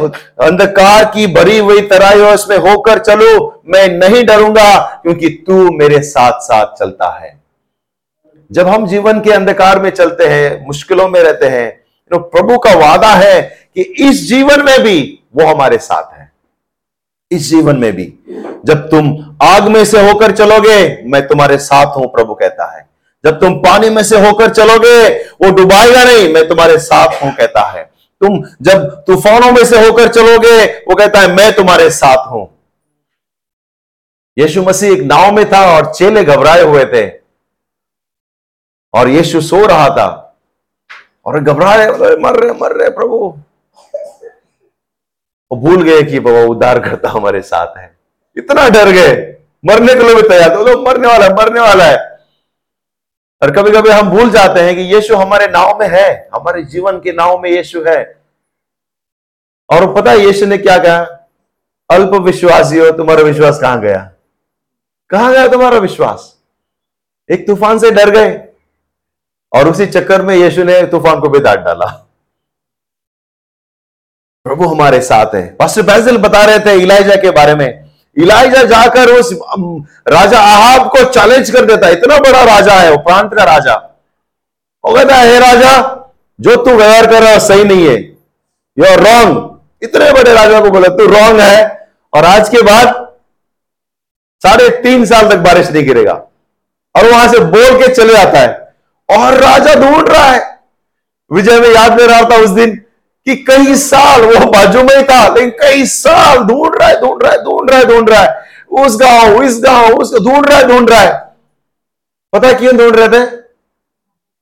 अंधकार 0.42 1.04
की 1.04 1.26
भरी 1.34 1.58
हुई 1.58 1.80
तराइयों 1.82 2.36
में 2.50 2.56
होकर 2.60 2.98
चलू, 3.00 3.52
मैं 3.66 3.88
नहीं 3.90 4.24
डरूँगा, 4.26 4.78
क्योंकि 5.02 5.28
तू 5.46 5.70
मेरे 5.72 6.00
साथ 6.02 6.40
साथ 6.40 6.74
चलता 6.76 7.08
है। 7.18 7.38
जब 8.50 8.68
हम 8.68 8.86
जीवन 8.86 9.20
के 9.20 9.32
अंधकार 9.32 9.78
में 9.78 9.90
चलते 9.90 10.26
हैं, 10.26 10.66
मुश्किलों 10.66 11.08
में 11.08 11.20
रहते 11.22 11.46
हैं 11.48 11.68
तो 12.10 12.18
प्रभु 12.18 12.56
का 12.58 12.74
वादा 12.76 13.08
है 13.08 13.40
कि 13.74 13.82
इस 14.00 14.28
जीवन 14.28 14.62
में 14.62 14.78
भी 14.82 15.18
वो 15.36 15.46
हमारे 15.46 15.78
साथ 15.78 16.12
है। 16.12 16.30
इस 17.30 17.48
जीवन 17.50 17.76
में 17.76 17.92
भी, 17.92 18.04
जब 18.64 18.88
तुम 18.90 19.36
आग 19.42 19.68
में 19.68 19.84
से 19.84 20.00
होकर 20.08 20.32
चलोगे, 20.32 21.02
मैं 21.04 21.26
तुम्हारे 21.28 21.58
साथ 21.58 21.96
हूँ, 21.96 22.06
प्रभु 22.06 22.34
कहता 22.34 22.70
है। 22.76 22.88
जब 23.24 23.40
तुम 23.40 23.54
पानी 23.54 23.90
में 23.90 24.02
से 24.02 24.26
होकर 24.26 24.50
चलोगे, 24.50 25.24
वो 25.24 25.50
डुबाएगा 25.50 26.04
नहीं। 26.04 26.34
मैं 26.34 26.48
तुम्हारे 26.48 26.78
साथ 26.78 27.22
हूँ, 27.22 27.34
कहता 27.34 27.60
है। 27.60 27.90
तुम 28.20 28.42
जब 28.62 29.04
तूफानों 29.06 29.52
में 29.52 29.64
से 29.64 29.86
होकर 29.86 30.08
चलोगे, 30.08 30.66
वो 30.66 30.94
कहता 30.94 31.20
है, 31.20 31.36
मैं 31.36 31.52
तुम्हारे 31.52 31.90
साथ 31.90 32.26
हूँ। 32.26 32.58
यीशु 34.38 34.62
मसीह 34.62 34.92
एक 34.92 35.00
नाव 35.00 35.32
में 35.32 35.52
था 35.52 35.76
और 35.76 35.94
चेले 35.94 36.24
घबराए 36.24 36.62
हुए 36.62 36.84
थे। 36.84 37.20
और 38.94 39.08
यीशु 39.08 39.40
सो 39.40 39.66
रहा 39.66 39.88
था। 39.88 40.36
और 41.26 41.40
घबरा 41.40 41.74
रहे 41.74 42.16
मर 42.16 42.36
रहे 42.36 42.52
मर 42.52 42.72
रहे 42.72 42.90
प्रभु। 42.90 43.38
वो 45.52 45.56
भूल 45.56 45.82
गए 45.82 46.02
कि 46.02 46.20
बाबा 46.20 46.40
उद्धार 46.40 46.80
करता 46.80 47.08
हमारे 47.08 47.40
साथ 47.40 47.78
है। 47.78 47.98
इतना 48.36 48.68
डर 48.68 48.90
गए। 48.90 49.36
मरने 49.66 49.94
के 49.94 50.02
लिए 50.02 50.14
भी 50.14 50.22
तैयार 50.22 50.56
मरने 50.58 51.08
वाला 51.08 51.24
है, 51.24 51.34
मरने 51.34 51.60
वाला 51.60 51.84
है। 51.84 52.09
और 53.42 53.50
कभी 53.50 53.70
कभी 53.70 53.90
हम 53.90 54.10
भूल 54.10 54.30
जाते 54.30 54.60
हैं 54.60 54.74
कि 54.76 54.80
यीशु 54.80 55.16
हमारे 55.16 55.46
नाव 55.46 55.78
में 55.78 55.88
है, 55.88 56.28
हमारे 56.34 56.62
जीवन 56.62 57.00
के 57.00 57.12
नाव 57.12 57.38
में 57.38 57.50
यीशु 57.50 57.84
है। 57.84 58.22
और 59.70 59.94
पता 59.94 60.10
है 60.10 60.18
यीशु 60.18 60.46
ने 60.46 60.58
क्या 60.58 60.78
कहा? 60.78 61.28
अल्प 61.90 62.10
विश्वासी 62.10 62.78
हो, 62.78 62.90
तुम्हारा 62.90 63.22
विश्वास 63.22 63.60
कहाँ 63.60 63.80
गया? 63.80 64.12
कहाँ 65.10 65.32
गया 65.32 65.48
तुम्हारा 65.48 65.78
विश्वास? 65.78 66.38
एक 67.30 67.46
तूफ़ान 67.46 67.78
से 67.78 67.90
डर 67.90 68.10
गए। 68.10 68.48
और 69.52 69.68
उसी 69.68 69.86
चक्कर 69.86 70.22
में 70.22 70.36
यीशु 70.36 70.64
ने 70.64 70.86
तूफ़ान 70.86 71.20
को 71.20 71.28
भी 71.28 71.40
दाट 71.40 71.58
डाला। 71.58 71.86
प्रभु 74.44 74.64
हमारे 74.64 75.00
साथ 75.00 75.34
है। 75.34 75.56
पास्टर 75.56 75.82
बैजल 75.82 76.16
बता 76.18 76.44
रहे 76.44 76.58
थे 76.58 76.82
इलाइजा 76.82 77.16
के 77.16 77.30
बारे 77.30 77.54
में। 77.54 77.89
इलाइजा 78.18 78.62
जाकर 78.62 79.08
उस 79.08 79.38
राजा 80.08 80.40
आहाब 80.40 80.88
को 80.88 81.04
चैलेंज 81.04 81.50
कर 81.50 81.64
देता 81.64 81.86
है। 81.86 81.92
इतना 81.92 82.18
बड़ा 82.18 82.44
राजा 82.44 82.72
है, 82.72 82.90
वो 82.90 82.96
प्रांत 82.96 83.34
का 83.34 83.44
राजा। 83.44 83.74
वो 84.84 84.94
कहता 84.94 85.14
है 85.14 85.40
राजा, 85.40 85.96
जो 86.40 86.56
तू 86.56 86.70
व्यवहार 86.70 87.06
कर 87.06 87.22
रहा 87.22 87.38
सही 87.38 87.64
नहीं 87.64 87.86
है। 87.88 87.96
यू 88.78 88.84
आर 88.84 89.00
रॉन्ग 89.00 89.60
इतने 89.82 90.12
बड़े 90.12 90.34
राजा 90.34 90.60
को 90.60 90.70
बोला, 90.70 90.88
तू 90.88 91.06
रॉन्ग 91.06 91.40
है। 91.40 91.88
और 92.14 92.24
आज 92.24 92.48
के 92.48 92.62
बाद 92.62 93.10
साढ़े 94.42 94.68
तीन 94.68 95.04
साल 95.04 95.28
तक 95.28 95.36
बारिश 95.36 95.70
नहीं 95.70 95.84
गिरेगा। 95.84 96.12
और 96.96 97.10
वहाँ 97.10 97.28
से 97.28 97.38
बोल 97.38 97.82
के 97.82 97.94
चले 97.94 98.12
जाता 98.12 98.38
है। 98.38 98.74
और 99.10 99.34
राजा 99.34 99.74
ढूंढ 99.74 100.08
रहा 100.08 100.24
है। 100.24 100.58
विजय 101.32 101.60
में 101.60 101.68
याद 101.68 102.00
में 102.00 102.06
रहा 102.08 102.20
था 102.20 102.36
उस 102.36 102.50
दिन। 102.50 102.84
कि 103.36 103.44
कई 103.44 103.74
साल 103.74 104.20
वो 104.20 104.46
बाजू 104.46 104.82
में 104.82 104.96
ही 104.96 105.02
था, 105.02 105.34
लेकिन 105.34 105.50
कई 105.50 105.86
साल 105.86 106.38
ढूंढ 106.38 106.76
रहा 106.76 106.88
है, 106.88 107.00
ढूंढ 107.00 107.22
रहा 107.22 107.32
है, 107.32 107.44
ढूंढ 107.44 107.70
रहा 107.70 107.78
है, 107.78 107.86
ढूंढ 107.86 108.10
रहा 108.10 108.20
है। 108.20 108.44
उस 108.70 109.00
गाँव, 109.00 109.42
इस 109.42 109.60
गाँव 109.64 109.94
उस 109.94 110.18
ढूंढ 110.24 110.46
रहा 110.46 110.58
है, 110.58 110.68
ढूंढ 110.68 110.90
रहा 110.90 111.00
है। 111.00 111.30
पता 112.32 112.48
है 112.48 112.54
क्यों 112.54 112.76
ढूंढ 112.76 112.96
रहे 112.96 113.08
थे? 113.08 113.26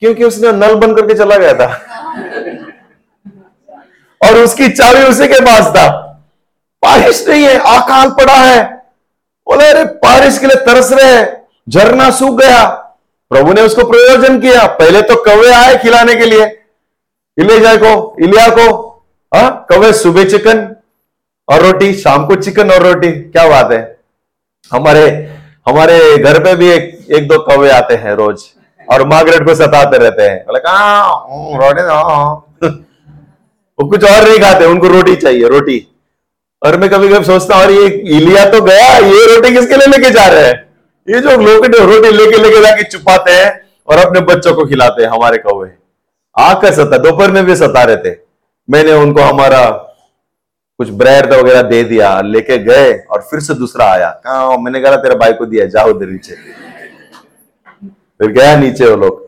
क्योंकि 0.01 0.25
उसने 0.25 0.53
नल 0.53 0.75
बंद 0.75 1.01
करके 1.01 1.15
चला 1.15 1.37
गया 1.37 1.55
था। 1.55 1.83
और 4.25 4.39
उसकी 4.39 4.69
चाबी 4.69 5.03
उसी 5.03 5.29
के 5.29 5.41
पास 5.41 5.67
था। 5.67 5.91
बारिश 6.85 7.29
नहीं 7.29 7.45
है 7.45 7.59
अकाल 7.59 8.11
पड़ा 8.11 8.35
है। 8.35 8.65
बोले, 9.49 9.67
अरे, 9.67 9.85
बारिश 9.85 10.39
के 10.39 10.47
लिए 10.47 10.57
तरस 10.57 10.93
रहे 10.93 11.13
हैं, 11.13 11.47
झरना 11.69 12.11
सूख 12.11 12.41
गया। 12.41 12.67
प्रभु 13.31 13.53
ने 13.53 13.63
उसको 13.63 13.85
प्रयोजन 13.85 14.41
किया। 14.41 14.67
पहले 14.67 15.03
तो 15.03 15.17
कौवे 15.17 15.53
आए 15.53 15.79
खिलाने 15.79 16.15
के 16.15 16.25
लिए। 16.25 16.58
इलिया 17.39 17.75
को 17.77 18.17
इलिया 18.23 18.49
को 18.49 18.67
हा? 19.33 19.49
कौवे 19.69 19.93
सुबह 19.93 20.25
चिकन 20.25 20.67
और 21.49 21.63
रोटी, 21.63 21.93
शाम 21.95 22.27
को 22.27 22.35
चिकन 22.37 22.71
और 22.71 22.83
रोटी, 22.83 23.11
क्या 23.11 23.49
बात 23.49 23.73
है? 23.73 23.99
हमारे 24.71 25.05
हमारे 25.67 26.17
घर 26.19 26.39
पे 26.45 26.55
भी 26.57 26.69
एक 26.71 27.07
एक 27.11 27.29
दो 27.29 27.39
कौवे 27.45 27.71
आते 27.71 27.95
हैं 27.97 28.15
रोज 28.17 28.45
और 28.89 29.07
मार्गरेट 29.09 29.45
को 29.47 29.55
सताते 29.55 29.99
रहते 29.99 30.23
हैं। 30.23 30.45
बोले 30.47 30.61
रोटी 31.59 31.83
वो 33.79 33.89
कुछ 33.89 34.05
और 34.05 34.29
नहीं 34.29 34.39
खाते, 34.41 34.65
उनको 34.67 34.89
रोटी 34.89 35.15
चाहिए, 35.17 35.49
रोटी। 35.49 35.87
और 36.63 36.77
मैं 36.77 36.89
कभी 36.91 37.09
कभी 37.09 37.25
सोचता 37.25 37.57
हूँ 37.57 37.73
ये 37.73 37.87
इलिया 38.17 38.45
तो 38.51 38.61
गया, 38.63 38.87
ये 38.99 39.27
रोटी 39.35 39.53
किसके 39.55 39.77
लिए 39.77 39.87
लेके 39.89 40.11
जा 40.11 40.27
रहे 40.27 40.45
हैं? 40.45 40.55
ये 41.09 41.21
जो 41.21 41.37
लोग 41.39 41.67
रोटी 41.67 42.11
लेके 42.11 42.39
लेके 42.39 42.63
जाके 42.63 42.83
छुपाते 42.91 43.33
हैं 43.33 43.51
और 43.89 43.99
अपने 43.99 44.21
बच्चों 44.33 44.55
को 44.55 44.65
खिलाते 44.67 45.03
हैं, 45.03 45.11
हमारे 45.11 45.39
कौवे। 45.39 45.69
आकर 46.39 46.73
सता, 46.73 46.99
दोपहर 46.99 47.31
में 47.31 47.45
भी 47.45 47.57
सता 47.57 47.83
रहे 47.83 47.97
थे। 47.97 48.17
मैंने 48.71 48.93
उनको 48.93 49.21
हमारा 49.21 49.71
कुछ 50.81 50.91
ब्रेड 50.91 51.33
वगैरह 51.33 51.63
दे 51.63 51.85
दिया, 51.85 52.21
लेके 52.21 52.59
गए 52.59 52.93
और 53.11 53.23
फिर 53.23 53.41
से 53.41 53.55
दूसरा 53.55 53.87
आया। 53.87 54.11
कहा 54.11 54.57
मैंने 54.57 54.81
कहा, 54.81 54.97
तेरा 54.97 55.15
भाई 55.15 55.33
को 55.33 55.47
दिया, 55.47 55.67
जाओ 55.67 55.89
उधर 55.89 56.07
नीचे। 56.07 56.35
फिर 58.21 58.33
गया 58.33 58.57
नीचे 58.57 58.89
वो 58.89 58.97
लोग। 58.97 59.27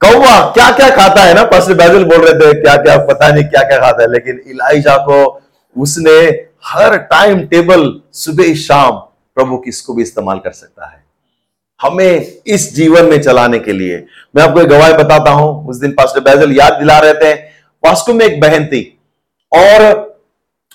कौवा 0.00 0.50
क्या 0.50 0.70
क्या 0.72 0.90
खाता 0.90 1.22
है 1.22 1.34
ना? 1.34 1.42
पास्टर 1.44 1.74
बैजल 1.74 2.04
बोल 2.04 2.24
रहे 2.26 2.34
थे 2.34 2.62
क्या 2.62 2.76
क्या 2.76 2.96
पता 2.98 3.28
नहीं 3.28 3.44
क्या 3.44 3.62
क्या 3.62 3.78
खाता 3.78 4.02
है। 4.02 4.10
लेकिन 4.12 4.40
इलाइजा 4.46 4.96
को, 4.96 5.42
उसने 5.76 6.46
हर 6.64 6.96
टाइम 6.96 7.46
टेबल 7.46 8.00
सुबह 8.12 8.54
शाम 8.54 8.98
प्रभु 9.36 9.58
किसको 9.58 9.94
भी 9.94 10.02
इस्तेमाल 10.02 10.38
कर 10.38 10.50
सकता 10.50 10.86
है। 10.86 11.05
हमें 11.80 12.32
इस 12.46 12.74
जीवन 12.74 13.04
में 13.04 13.20
चलाने 13.22 13.58
के 13.58 13.72
लिए। 13.72 14.04
मैं 14.36 14.42
आपको 14.42 14.60
एक 14.60 14.68
गवाही 14.68 14.92
बताता 14.94 15.30
हूँ, 15.30 15.68
उस 15.68 15.76
दिन 15.76 15.90
पास्टर 15.92 16.20
बैजल 16.20 16.52
याद 16.52 16.72
दिला 16.72 16.98
रहे 16.98 17.14
थे। 17.14 17.32
वास्तव 17.82 18.14
में 18.14 18.24
एक 18.26 18.40
बहन 18.40 18.66
थी 18.66 18.82
और 19.52 20.04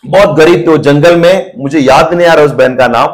बहुत 0.04 0.38
गरीब 0.38 0.68
थे 0.68 0.78
जंगल 0.80 1.16
में, 1.16 1.52
मुझे 1.58 1.80
याद 1.80 2.14
नहीं 2.14 2.28
आ 2.28 2.34
रहा 2.34 2.46
उस 2.46 2.52
बहन 2.52 2.76
का 2.76 2.88
नाम। 2.88 3.10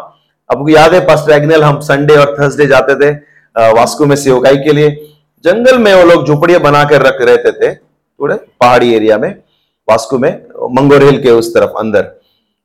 आपको 0.50 0.70
याद 0.70 0.94
है, 0.94 1.00
पास्टर 1.08 1.32
एग्नेल, 1.34 1.64
हम 1.64 1.80
संडे 1.82 2.16
और 2.16 2.36
थर्सडे 2.40 2.66
जाते 2.68 2.96
थे 2.96 3.16
वास्को 3.56 4.06
में 4.06 4.16
सेवकाई 4.16 4.58
के 4.58 4.74
लिए। 4.74 4.90
जंगल 5.44 5.78
में 5.80 5.94
वो 5.94 6.04
लोग 6.06 6.28
झोपड़ियाँ 6.28 6.62
बनाकर 6.62 7.02
रख 7.02 7.22
रहते 7.22 7.52
थे, 7.52 7.74
थोड़े 7.76 8.36
पहाड़ी 8.36 8.94
एरिया 8.96 9.18
में 9.18 9.30
वास्को 9.88 10.18
में 10.18 10.32
मंगोरेल 10.72 11.22
के 11.24 11.32
उस 11.32 11.54
तरफ़ 11.54 11.78
अंदर। 11.80 12.12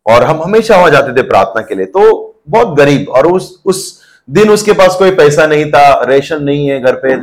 और 0.06 0.22
हम 0.24 0.42
हमेशा 0.42 0.76
वहाँ 0.76 0.90
जाते 0.90 1.12
थे 1.12 1.22
प्रार्थना 1.22 1.62
के 1.62 1.74
लिए। 1.74 1.87
तो 1.87 2.40
बहुत 2.48 2.76
गरीब 2.76 3.08
और 3.08 3.26
उस 3.26 3.62
उस 3.66 4.01
दिन 4.30 4.50
उसके 4.50 4.72
पास 4.72 4.96
कोई 4.96 5.11
पैसा 5.11 5.46
नहीं 5.46 5.70
था, 5.70 6.02
रेशन 6.04 6.42
नहीं 6.42 6.66
है 6.66 6.80
घर 6.80 6.94
पे, 6.94 7.16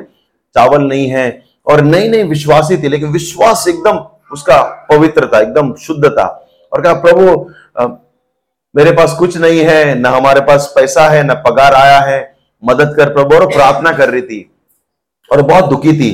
चावल 0.55 0.81
नहीं 0.81 1.07
है, 1.07 1.43
और 1.67 1.81
नई 1.81 2.07
नई 2.09 2.23
विश्वासी 2.23 2.77
थी, 2.77 2.87
लेकिन 2.87 3.09
विश्वास 3.09 3.65
एकदम 3.67 3.99
उसका 4.31 4.61
पवित्र 4.89 5.27
था, 5.27 5.39
एकदम 5.39 5.73
शुद्ध 5.75 6.09
था। 6.09 6.25
और 6.73 6.81
कहा, 6.81 6.93
प्रभु 6.93 7.49
मेरे 8.75 8.91
पास 8.91 9.15
कुछ 9.19 9.37
नहीं 9.37 9.59
है, 9.59 9.99
ना 9.99 10.09
हमारे 10.09 10.41
पास 10.41 10.71
पैसा 10.75 11.07
है, 11.09 11.23
ना 11.23 11.33
पगार 11.33 11.73
आया 11.73 11.99
है, 11.99 12.19
मदद 12.63 12.93
कर 12.97 13.13
प्रभु, 13.13 13.35
और 13.35 13.45
प्रार्थना 13.47 13.91
कर 13.91 14.09
रही 14.09 14.21
थी। 14.21 14.51
और 15.31 15.41
बहुत 15.41 15.65
दुखी 15.65 15.93
थी। 15.93 16.11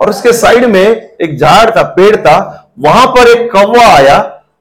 और 0.00 0.10
उसके 0.10 0.32
साइड 0.32 0.64
में 0.64 0.80
एक 0.80 1.38
झाड़ 1.38 1.70
था, 1.70 1.82
पेड़ 1.82 2.16
था, 2.16 2.36
वहाँ 2.78 3.06
पर 3.06 3.28
एक 3.28 3.50
कौवा 3.52 3.86
आया, 3.86 4.18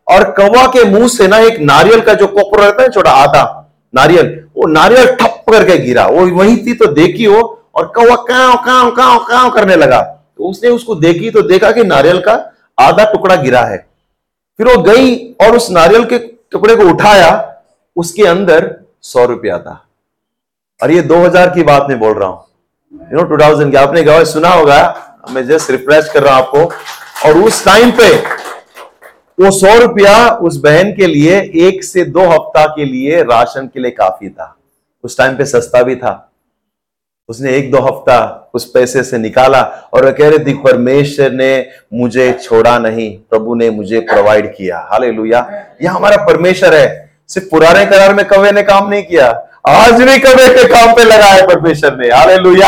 और 0.08 0.24
कौवा 0.32 0.66
के 0.68 0.84
मुँह 0.84 1.08
से 1.08 1.28
ना 1.28 1.38
एक 1.38 1.60
नारियल 1.60 2.02
का 2.02 2.14
जो 2.14 2.28
कोपर 2.28 2.60
रहता 2.60 2.84
है 2.84 2.90
छोटा 2.90 3.12
आधा 3.12 3.72
नारियल 3.96 4.49
वो 4.60 4.68
नारियल 4.68 5.16
ठप 5.16 5.44
करके 5.52 5.78
गिरा। 5.78 6.06
वो 6.08 6.26
वही 6.38 6.56
थी 6.58 6.74
तो 6.74 6.86
देखी 6.94 7.28
वो, 7.28 7.42
और 7.76 7.86
कौवा 7.88 8.16
काव 8.30 8.56
काव 8.66 8.90
काव 8.92 9.18
काव 9.26 9.50
करने 9.50 9.76
लगा। 9.76 10.02
तो 10.02 10.50
उसने 10.50 10.70
उसको 10.70 10.96
देखी 10.96 11.30
तो 11.32 11.42
देखा 11.44 11.72
कि 11.72 11.84
नारियल 11.84 12.20
का 12.20 12.34
आधा 12.78 13.04
टुकड़ा 13.12 13.36
गिरा 13.36 13.62
है। 13.62 13.78
फिर 14.60 14.68
वो 14.68 14.82
गई 14.84 15.16
और 15.42 15.56
उस 15.56 15.70
नारियल 15.72 16.04
के 16.06 16.18
टुकड़े 16.52 16.76
को 16.76 16.90
उठाया, 16.90 17.30
उसके 17.96 18.24
अंदर 18.26 18.70
सौ 19.04 19.26
रुपया 19.26 19.58
था। 19.60 19.86
और 20.80 20.92
ये 20.92 21.02
2000 21.04 21.50
की 21.50 21.64
बात 21.64 21.88
नहीं 21.90 22.00
बोल 22.00 22.14
रहा 22.14 22.28
हूँ। 22.30 22.46
यू 23.12 23.18
नो 23.18 23.24
टू 23.26 23.38
थाउज़ेंड 23.38 23.76
आपने 23.78 24.04
गवाह 24.04 24.24
सुना 24.26 24.50
होगा, 24.50 24.82
मैं 25.32 25.46
जस्ट 25.48 25.72
रिफ्रेश 25.72 26.10
कर 26.14 26.24
रहा 26.24 26.36
हूँ 26.36 26.44
आपको। 26.44 27.30
और 27.30 27.38
उस 27.38 27.64
टाइम 27.66 27.92
पे 27.92 28.08
वो 29.40 29.52
सौ 29.52 29.78
रुपया 29.80 30.30
उस 30.44 30.58
बहन 30.58 30.92
के 30.94 31.08
लिए 31.08 31.40
एक 31.58 31.84
से 31.84 32.04
दो 32.06 32.22
हफ़्ता 32.22 32.66
के 32.68 32.86
लिए 32.86 33.22
राशन 33.24 33.68
के 33.68 33.80
लिए 33.80 33.92
काफ़ी 33.92 34.30
था। 34.30 34.56
उस 35.04 35.18
टाइम 35.18 35.36
पे 35.36 35.46
सस्ता 35.46 35.82
भी 35.84 35.96
था। 35.96 36.32
उसने 37.30 37.52
एक 37.52 37.72
दो 37.72 37.80
हफ़्ता 37.80 38.52
उस 38.54 38.66
पैसे 38.72 39.04
से 39.04 39.18
निकाला 39.18 39.62
और 39.94 40.06
वह 40.06 40.12
कह 40.12 40.30
रही 40.30 40.46
थी, 40.46 40.54
परमेश्वर 40.56 41.32
ने 41.32 41.66
मुझे 41.94 42.32
छोड़ा 42.34 42.78
नहीं, 42.80 43.10
प्रभु 43.30 43.56
ने 43.56 43.70
मुझे 43.70 44.00
प्रोवाइड 44.02 44.54
किया। 44.56 44.80
हाले 44.92 45.08
यह 45.28 45.92
हमारा 45.92 46.18
परमेश्वर 46.26 46.76
है। 46.76 46.88
सिर्फ़ 47.28 47.48
पुराने 47.50 47.86
करार 47.86 48.14
में 48.14 48.26
कवे 48.28 48.52
ने 48.52 48.64
काम 48.64 48.90
नहीं 48.90 49.04
किया। 49.04 49.28
आज 49.68 50.02
भी 50.02 50.18
कवे 50.20 50.48
के 50.56 50.68
काम 50.68 50.94
पे 50.96 51.04
लगा 51.04 51.26
है 51.26 51.46
परमेश्वर 51.48 51.98
ने। 51.98 52.10
हाले 52.10 52.62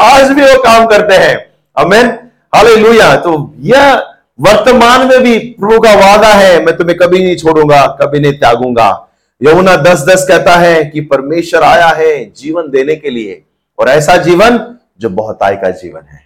आज 0.00 0.30
भी 0.30 0.42
वो 0.42 0.62
काम 0.62 0.86
करते 0.86 1.14
हैं। 1.16 1.36
अमेन 1.76 2.06
हाले 2.54 2.76
तो 3.16 3.52
यह 3.60 3.94
वर्तमान 4.40 5.06
में 5.08 5.22
भी 5.22 5.38
प्रभु 5.38 5.78
का 5.80 5.94
वादा 5.96 6.28
है, 6.28 6.64
मैं 6.64 6.76
तुम्हें 6.76 6.96
कभी 6.98 7.18
नहीं 7.18 7.36
छोड़ूँगा, 7.36 7.86
कभी 8.00 8.20
नहीं 8.20 8.32
त्यागूँगा। 8.32 9.06
यमुना 9.40 9.74
दस 9.76 10.04
दस 10.08 10.24
कहता 10.28 10.54
है 10.56 10.84
कि 10.84 11.00
परमेश्वर 11.00 11.62
आया 11.62 11.88
है 11.88 12.24
जीवन 12.32 12.70
देने 12.70 12.96
के 12.96 13.10
लिए, 13.10 13.42
और 13.78 13.88
ऐसा 13.88 14.16
जीवन 14.16 14.58
जो 15.00 15.08
बहुत 15.10 15.42
आय 15.42 15.56
का 15.56 15.70
जीवन 15.70 16.02
है। 16.02 16.24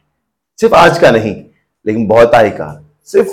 सिर्फ़ 0.58 0.74
आज 0.74 0.98
का 0.98 1.10
नहीं, 1.10 1.34
लेकिन 1.86 2.06
बहुत 2.06 2.34
आय 2.34 2.50
का। 2.50 2.70
सिर्फ़ 3.04 3.28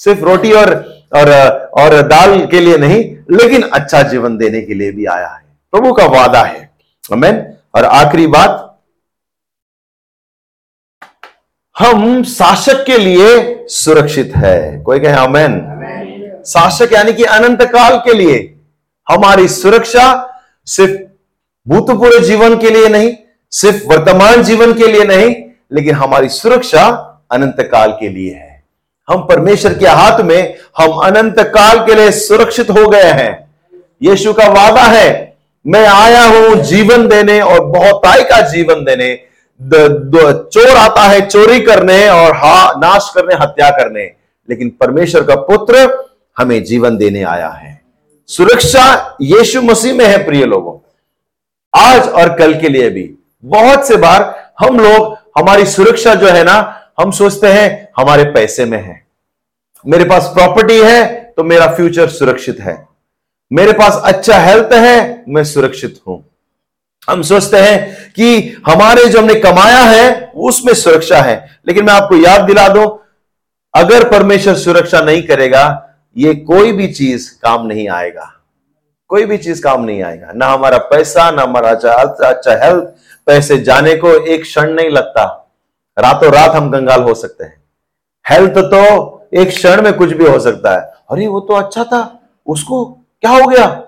सिर्फ़ 0.00 0.20
रोटी 0.20 0.52
और 0.52 0.74
और 1.14 1.30
और 1.74 2.00
दाल 2.02 2.46
के 2.46 2.60
लिए 2.60 2.78
नहीं, 2.78 3.02
लेकिन 3.30 3.62
अच्छा 3.64 4.02
जीवन 4.02 4.36
देने 4.38 4.60
के 4.62 4.74
लिए 4.74 4.92
भी 4.92 5.04
आया 5.06 5.28
है। 5.28 5.44
प्रभु 5.72 5.92
का 5.92 6.06
वादा 6.10 6.42
है। 6.42 6.70
अमेन 7.12 7.44
और 7.74 7.84
आखिरी 7.84 8.26
बात, 8.26 8.64
हम 11.76 12.22
शासक 12.24 12.84
के 12.86 12.98
लिए 12.98 13.54
सुरक्षित 13.68 14.32
है। 14.36 14.80
कोई 14.82 14.98
कहे 14.98 15.16
अमेन 15.16 15.60
शासक 16.46 16.92
यानी 16.92 17.12
कि 17.12 17.24
अनंत 17.24 17.62
काल 17.62 17.96
के 17.98 18.14
लिए 18.14 18.36
हमारी 19.06 19.48
सुरक्षा 19.48 20.06
सिर्फ़ 20.66 21.00
भूतपूर्व 21.66 22.24
जीवन 22.24 22.56
के 22.58 22.70
लिए 22.70 22.88
नहीं, 22.88 23.12
सिर्फ़ 23.52 23.86
वर्तमान 23.86 24.42
जीवन 24.42 24.72
के 24.72 24.86
लिए 24.86 25.04
नहीं, 25.04 25.34
लेकिन 25.72 25.94
हमारी 25.94 26.28
सुरक्षा 26.28 26.84
अनंत 27.30 27.60
काल 27.72 27.92
के 27.92 28.08
लिए 28.08 28.34
है। 28.34 28.62
हम 29.08 29.22
परमेश्वर 29.22 29.74
के 29.74 29.86
हाथ 29.86 30.20
में 30.20 30.54
हम 30.78 30.98
अनंत 30.98 31.40
काल 31.48 31.86
के 31.86 31.94
लिए 31.94 32.10
सुरक्षित 32.10 32.70
हो 32.70 32.88
गए 32.88 33.10
हैं। 33.12 33.32
यीशु 34.02 34.32
का 34.32 34.48
वादा 34.48 34.82
है, 34.82 35.36
मैं 35.66 35.86
आया 35.86 36.24
हूँ 36.24 36.54
जीवन 36.62 37.08
देने 37.08 37.40
और 37.40 37.64
बहुताई 37.66 38.22
का 38.22 38.40
जीवन 38.48 38.84
देने 38.84 39.12
चोर 39.62 40.76
आता 40.76 41.02
है 41.02 41.26
चोरी 41.26 41.60
करने 41.60 42.08
और 42.08 42.36
हा, 42.36 42.72
नाश 42.78 43.12
करने, 43.14 43.34
हत्या 43.34 43.70
करने। 43.70 44.04
लेकिन 44.50 44.68
परमेश्वर 44.70 45.22
का 45.22 45.34
पुत्र 45.34 46.04
हमें 46.38 46.64
जीवन 46.64 46.96
देने 46.96 47.22
आया 47.22 47.48
है। 47.48 47.80
सुरक्षा 48.26 49.16
यीशु 49.22 49.62
मसीह 49.62 49.94
में 49.94 50.06
है, 50.06 50.24
प्रिय 50.24 50.44
लोगों। 50.44 50.78
आज 51.74 52.08
और 52.08 52.38
कल 52.38 52.60
के 52.60 52.68
लिए 52.68 52.90
भी। 52.90 53.14
बहुत 53.44 53.86
से 53.88 53.96
बार 53.96 54.52
हम 54.60 54.80
लोग, 54.80 55.16
हमारी 55.38 55.66
सुरक्षा 55.66 56.14
जो 56.14 56.26
है 56.26 56.44
ना, 56.44 56.90
हम 57.00 57.10
सोचते 57.10 57.46
हैं, 57.46 57.92
हमारे 57.96 58.24
पैसे 58.24 58.64
में 58.64 58.82
है। 58.82 59.06
मेरे 59.86 60.04
पास 60.04 60.30
प्रॉपर्टी 60.34 60.78
है 60.78 61.14
तो 61.36 61.44
मेरा 61.44 61.66
फ्यूचर 61.66 62.08
सुरक्षित 62.08 62.60
है। 62.60 62.88
मेरे 63.52 63.72
पास 63.72 64.00
अच्छा 64.04 64.38
हेल्थ 64.38 64.72
है, 64.72 65.24
मैं 65.28 65.44
सुरक्षित 65.44 66.00
हूँ। 66.08 66.27
हम 67.08 67.22
सोचते 67.22 67.56
हैं 67.56 68.10
कि 68.10 68.56
हमारे 68.66 69.04
जो 69.04 69.18
हमने 69.18 69.34
कमाया 69.34 69.78
है, 69.78 70.32
उसमें 70.36 70.74
सुरक्षा 70.74 71.18
है। 71.18 71.60
लेकिन 71.68 71.84
मैं 71.84 71.92
आपको 71.92 72.16
याद 72.16 72.40
दिला 72.40 72.68
दूँ, 72.68 72.98
अगर 73.74 74.08
परमेश्वर 74.08 74.54
सुरक्षा 74.54 75.00
नहीं 75.00 75.22
करेगा, 75.22 75.88
ये 76.16 76.34
कोई 76.34 76.72
भी 76.72 76.88
चीज़ 76.92 77.32
काम 77.42 77.66
नहीं 77.66 77.88
आएगा। 77.88 78.32
कोई 79.08 79.24
भी 79.24 79.36
चीज़ 79.36 79.62
काम 79.62 79.84
नहीं 79.84 80.02
आएगा। 80.02 80.32
ना 80.34 80.46
हमारा 80.46 80.78
पैसा, 80.78 81.30
ना 81.30 81.42
हमारा 81.42 81.70
अच्छा 81.70 81.92
अच्छा 82.28 82.66
हेल्थ 82.66 82.84
पैसे 83.26 83.58
जाने 83.58 83.96
को 83.96 84.26
एक 84.26 84.42
क्षण 84.42 84.72
नहीं 84.72 84.90
लगता। 84.90 85.50
रातों 85.98 86.32
रात 86.32 86.50
हम 86.50 86.70
कंगाल 86.70 87.02
हो 87.02 87.14
सकते 87.14 87.44
हैं। 87.44 87.62
हेल्थ 88.30 88.58
तो 88.58 89.14
एक 89.34 89.48
क्षण 89.48 89.82
में 89.82 89.92
कुछ 89.92 90.12
भी 90.12 90.24
हो 90.24 90.40
सकता 90.40 90.74
है। 90.74 90.80
अरे, 90.80 91.26
वो 91.26 91.40
तो 91.40 91.54
अच्छा 91.54 91.84
था। 91.84 92.20
उसको 92.46 92.84
क्या 93.20 93.30
हो 93.30 93.46
गया? 93.46 93.82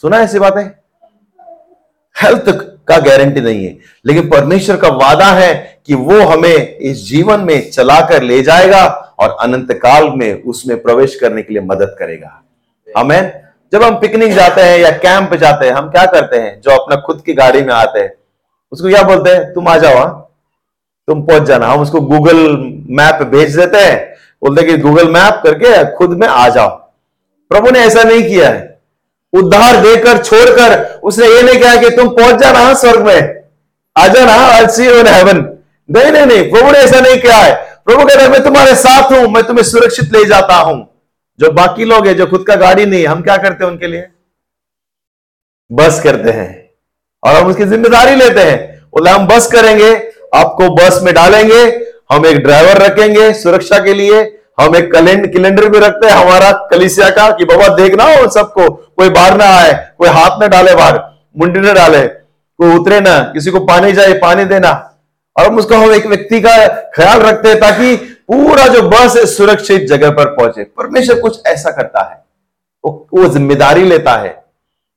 सुना 0.00 0.16
ऐसी 0.16 0.38
बातें? 0.38 0.85
हेल्थ 2.22 2.44
का 2.88 2.98
गारंटी 2.98 3.40
नहीं 3.40 3.66
है। 3.66 3.78
लेकिन 4.06 4.28
परमेश्वर 4.28 4.76
का 4.76 4.88
वादा 4.88 5.26
है 5.26 5.80
कि 5.86 5.94
वो 5.94 6.20
हमें 6.20 6.76
इस 6.76 7.06
जीवन 7.06 7.40
में 7.40 7.70
चलाकर 7.70 8.22
ले 8.22 8.42
जाएगा 8.42 8.84
और 9.18 9.36
अनंत 9.40 9.72
काल 9.72 10.10
में 10.10 10.42
उसमें 10.42 10.82
प्रवेश 10.82 11.14
करने 11.14 11.42
के 11.42 11.54
लिए 11.54 11.62
मदद 11.62 11.96
करेगा। 11.98 12.42
हमें 12.98 13.42
जब 13.72 13.82
हम 13.82 13.94
पिकनिक 13.94 14.32
जाते 14.32 14.60
हैं 14.60 14.78
या 14.78 14.90
कैंप 14.90 15.34
जाते 15.34 15.66
हैं, 15.66 15.72
हम 15.72 15.90
क्या 15.90 16.06
करते 16.06 16.36
हैं? 16.36 16.60
जो 16.60 16.70
अपना 16.70 16.96
खुद 16.96 17.22
की 17.26 17.34
गाड़ी 17.34 17.62
में 17.62 17.74
आते 17.74 18.00
हैं, 18.00 18.12
उसको 18.72 18.88
क्या 18.88 19.02
बोलते 19.02 19.30
हैं? 19.30 19.52
तुम 19.52 19.68
आ 19.68 19.78
जाओ 19.78 19.94
हाँ। 19.94 20.22
तुम 21.06 21.22
पहुँच 21.22 21.42
जाना। 21.42 21.66
हम 21.66 21.80
उसको 21.80 22.00
गूगल 22.00 22.46
मैप 22.90 23.22
भेज 23.22 23.56
देते 23.56 23.78
हैं। 23.78 24.14
बोलते 24.44 24.62
कि 24.62 24.78
गूगल 24.78 25.08
मैप 25.08 25.42
करके 25.46 25.96
खुद 25.96 26.10
में 26.10 26.28
आ 26.28 26.48
जाओ। 26.48 26.68
प्रभु 27.48 27.70
ने 27.70 27.78
ऐसा 27.78 28.02
नहीं 28.02 28.22
किया 28.22 28.48
है। 28.48 28.75
उद्धार 29.32 29.76
देकर, 29.76 30.22
छोड़कर, 30.24 31.00
उसने 31.02 31.26
ये 31.26 31.42
नहीं 31.42 31.60
कहा 31.60 31.76
कि 31.76 31.90
तुम 31.90 32.08
पहुँच 32.08 32.40
जाना 32.40 32.72
स्वर्ग 32.74 33.06
में। 33.06 33.44
आ 33.96 34.06
जाना 34.08 34.32
आई 34.48 34.66
सी 34.66 34.86
इन 34.90 35.06
हेवन 35.06 35.44
नहीं 35.88 36.10
नहीं 36.12 36.26
नहीं, 36.26 36.50
प्रभु 36.50 36.70
ने 36.70 36.78
ऐसा 36.78 37.00
नहीं 37.00 37.18
किया 37.18 37.36
है। 37.36 37.54
प्रभु 37.86 38.04
कहते 38.04 38.22
हैं, 38.22 38.30
मैं 38.30 38.42
तुम्हारे 38.44 38.74
साथ 38.74 39.12
हूँ, 39.12 39.26
मैं 39.28 39.42
तुम्हें 39.42 39.64
सुरक्षित 39.64 40.12
ले 40.12 40.24
जाता 40.24 40.54
हूँ। 40.54 40.86
जो 41.38 41.50
बाकी 41.50 41.84
लोग 41.84 42.06
हैं, 42.06 42.16
जो 42.16 42.26
खुद 42.26 42.44
का 42.46 42.54
गाड़ी 42.56 42.86
नहीं 42.86 43.06
हम 43.06 43.22
क्या 43.22 43.36
करते 43.36 43.64
हैं 43.64 43.70
उनके 43.70 43.86
लिए? 43.86 44.06
बस 45.70 46.00
करते 46.04 46.30
हैं। 46.30 46.70
और 47.22 47.34
हम 47.34 47.46
उसकी 47.46 47.64
ज़िम्मेदारी 47.64 48.14
लेते 48.14 48.40
हैं। 48.40 48.88
बोले, 48.88 49.10
हम 49.10 49.26
बस 49.26 49.46
करेंगे, 49.46 49.92
आपको 50.34 50.68
बस 50.70 51.00
में 51.02 51.14
डालेंगे, 51.14 51.62
हम 52.12 52.26
एक 52.26 52.36
ड्राइवर 52.36 52.82
रखेंगे 52.82 53.32
सुरक्षा 53.34 53.78
के 53.78 53.94
लिए, 53.94 54.20
हम 54.60 54.76
एक 54.76 54.92
कैलेंडर 54.92 55.68
भी 55.68 55.78
रखते 55.78 56.06
हैं, 56.06 56.14
हमारा 56.14 56.50
कलिसिया 56.70 57.10
का, 57.10 57.30
कि 57.30 57.44
बाबा 57.44 57.68
देखना 57.76 58.04
हो 58.04 58.28
सबको 58.30 58.68
कोई 58.98 59.08
बाहर 59.08 59.36
ना 59.36 59.44
आए, 59.44 59.92
कोई 59.98 60.08
हाथ 60.08 60.40
ना 60.40 60.46
डाले 60.46 60.74
बाहर, 60.74 61.00
मुंडी 61.38 61.60
ना 61.60 61.72
डाले, 61.72 62.06
कोई 62.06 62.74
उतरे 62.76 63.00
ना, 63.00 63.18
किसी 63.18 63.50
को 63.50 63.60
पानी 63.60 63.92
जाए, 63.92 64.12
पानी 64.12 64.44
देना। 64.44 64.92
और 65.38 65.46
हम 65.46 65.58
उसको 65.58 65.74
हम 65.74 65.92
एक 65.92 66.06
व्यक्ति 66.06 66.40
का 66.40 66.66
ख्याल 66.68 67.20
रखते 67.20 67.48
हैं 67.48 67.60
ताकि 67.60 67.96
पूरा 67.96 68.66
जो 68.66 68.82
बस 68.82 69.16
है 69.16 69.26
सुरक्षित 69.26 69.86
जगह 69.88 70.10
पर 70.10 70.24
पहुँचे। 70.24 70.64
परमेश्वर 70.64 71.20
कुछ 71.20 71.46
ऐसा 71.46 71.70
करता 71.70 72.02
है। 72.02 72.24
वो 72.84 73.08
वो 73.14 73.28
ज़िम्मेदारी 73.28 73.84
लेता 73.84 74.16
है। 74.16 74.44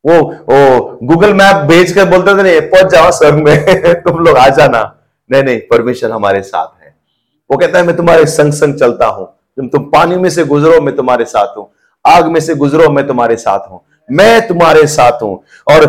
वो 0.06 0.22
वो 0.22 1.00
गूगल 1.04 1.34
मैप 1.34 1.56
भेज 1.56 1.92
कर 1.92 2.06
बोलते 2.06 2.38
थे, 2.38 2.44
नहीं, 2.44 2.62
पहुँच 2.62 2.92
जाओ 2.92 3.12
स्वर्ग 3.12 3.36
में। 3.36 3.94
तुम 3.94 4.20
लोग 4.20 4.38
आ 4.38 4.48
जाना। 4.48 4.96
नहीं 5.32 5.44
नहीं, 5.44 5.60
परमेश्वर 5.60 6.12
हमारे 6.12 6.42
साथ 6.42 6.84
है। 6.84 6.96
वो 7.52 7.58
कहता 7.58 7.80
है, 7.80 7.86
मैं 7.86 7.98
तुम्हारे 7.98 8.26
संग 8.26 8.54
संग 8.54 8.76
चलता 8.76 9.06
हूँ। 9.06 9.26
तुम 9.58 9.68
तुम 9.68 9.84
पानी 9.84 10.16
में 10.16 10.30
से 10.30 10.44
गुजरो, 10.44 10.82
मैं 10.82 10.96
तुम्हारे 10.96 11.26
साथ 11.26 11.58
हूँ। 11.58 11.72
आग 12.08 12.26
में 12.26 12.40
से 12.40 12.56
गुजरो, 12.56 12.90
मैं 12.90 13.08
तुम्हारे 13.08 13.36
साथ 13.36 13.72
हूँ। 13.72 13.82
मैं 14.12 14.48
तुम्हारे 14.48 14.86
साथ 14.88 15.22
हूँ। 15.24 15.44
और 15.68 15.86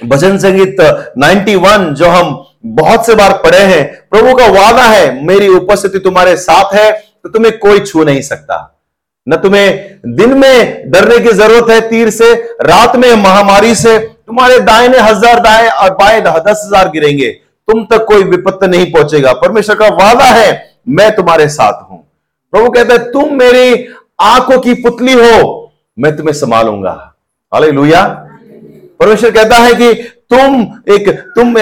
भजन 0.00 0.38
संगीत 0.38 0.80
91 1.18 1.92
जो 1.94 2.08
हम 2.08 2.44
बहुत 2.66 3.06
से 3.06 3.14
बार 3.14 3.32
पढ़े 3.38 3.58
हैं, 3.58 3.84
प्रभु 4.10 4.34
का 4.34 4.46
वादा 4.48 4.82
है, 4.84 5.24
मेरी 5.24 5.48
उपस्थिति 5.50 5.98
तुम्हारे 6.00 6.36
साथ 6.38 6.74
है 6.74 6.90
तो 6.92 7.28
तुम्हें 7.28 7.58
कोई 7.58 7.80
छू 7.80 8.04
नहीं 8.04 8.20
सकता। 8.22 8.68
न 9.26 9.36
तुम्हें 9.36 10.00
दिन 10.06 10.36
में 10.38 10.90
डरने 10.90 11.18
की 11.18 11.32
ज़रूरत 11.32 11.70
है 11.70 11.80
तीर 11.88 12.10
से, 12.10 12.32
रात 12.62 12.96
में 12.96 13.14
महामारी 13.14 13.74
से, 13.74 13.98
तुम्हारे 13.98 14.58
दाएने 14.60 14.98
हज़ार 15.00 15.40
दाएँ 15.40 15.68
और 15.68 15.94
बाएँ 15.94 16.20
दस 16.20 16.62
हज़ार 16.66 16.88
गिरेंगे, 16.90 17.28
तुम 17.68 17.84
तक 17.86 18.04
कोई 18.04 18.24
विपत्त 18.24 18.64
नहीं 18.64 18.90
पहुंचेगा। 18.92 19.32
परमेश्वर 19.34 19.76
का 19.76 19.88
वादा 19.96 20.24
है, 20.26 20.80
मैं 20.88 21.14
तुम्हारे 21.16 21.48
साथ 21.50 21.82
हूँ। 21.82 21.98
प्रभु 22.52 22.70
कहता 22.70 22.94
है, 22.94 23.10
तुम 23.12 23.34
मेरी 23.34 23.86
आँखों 24.22 24.58
की 24.58 24.74
पुतली 24.76 25.12
हो, 25.14 25.72
मैं 25.96 26.16
तुम्हें 26.16 26.34
संभालूँगा। 26.34 27.11
हाले 27.54 27.70
परमेश्वर 29.00 29.30
कहता 29.30 29.56
है 29.56 29.74
कि 29.74 29.94
तुम 30.32 30.62
एक, 30.94 31.08
तुम 31.08 31.54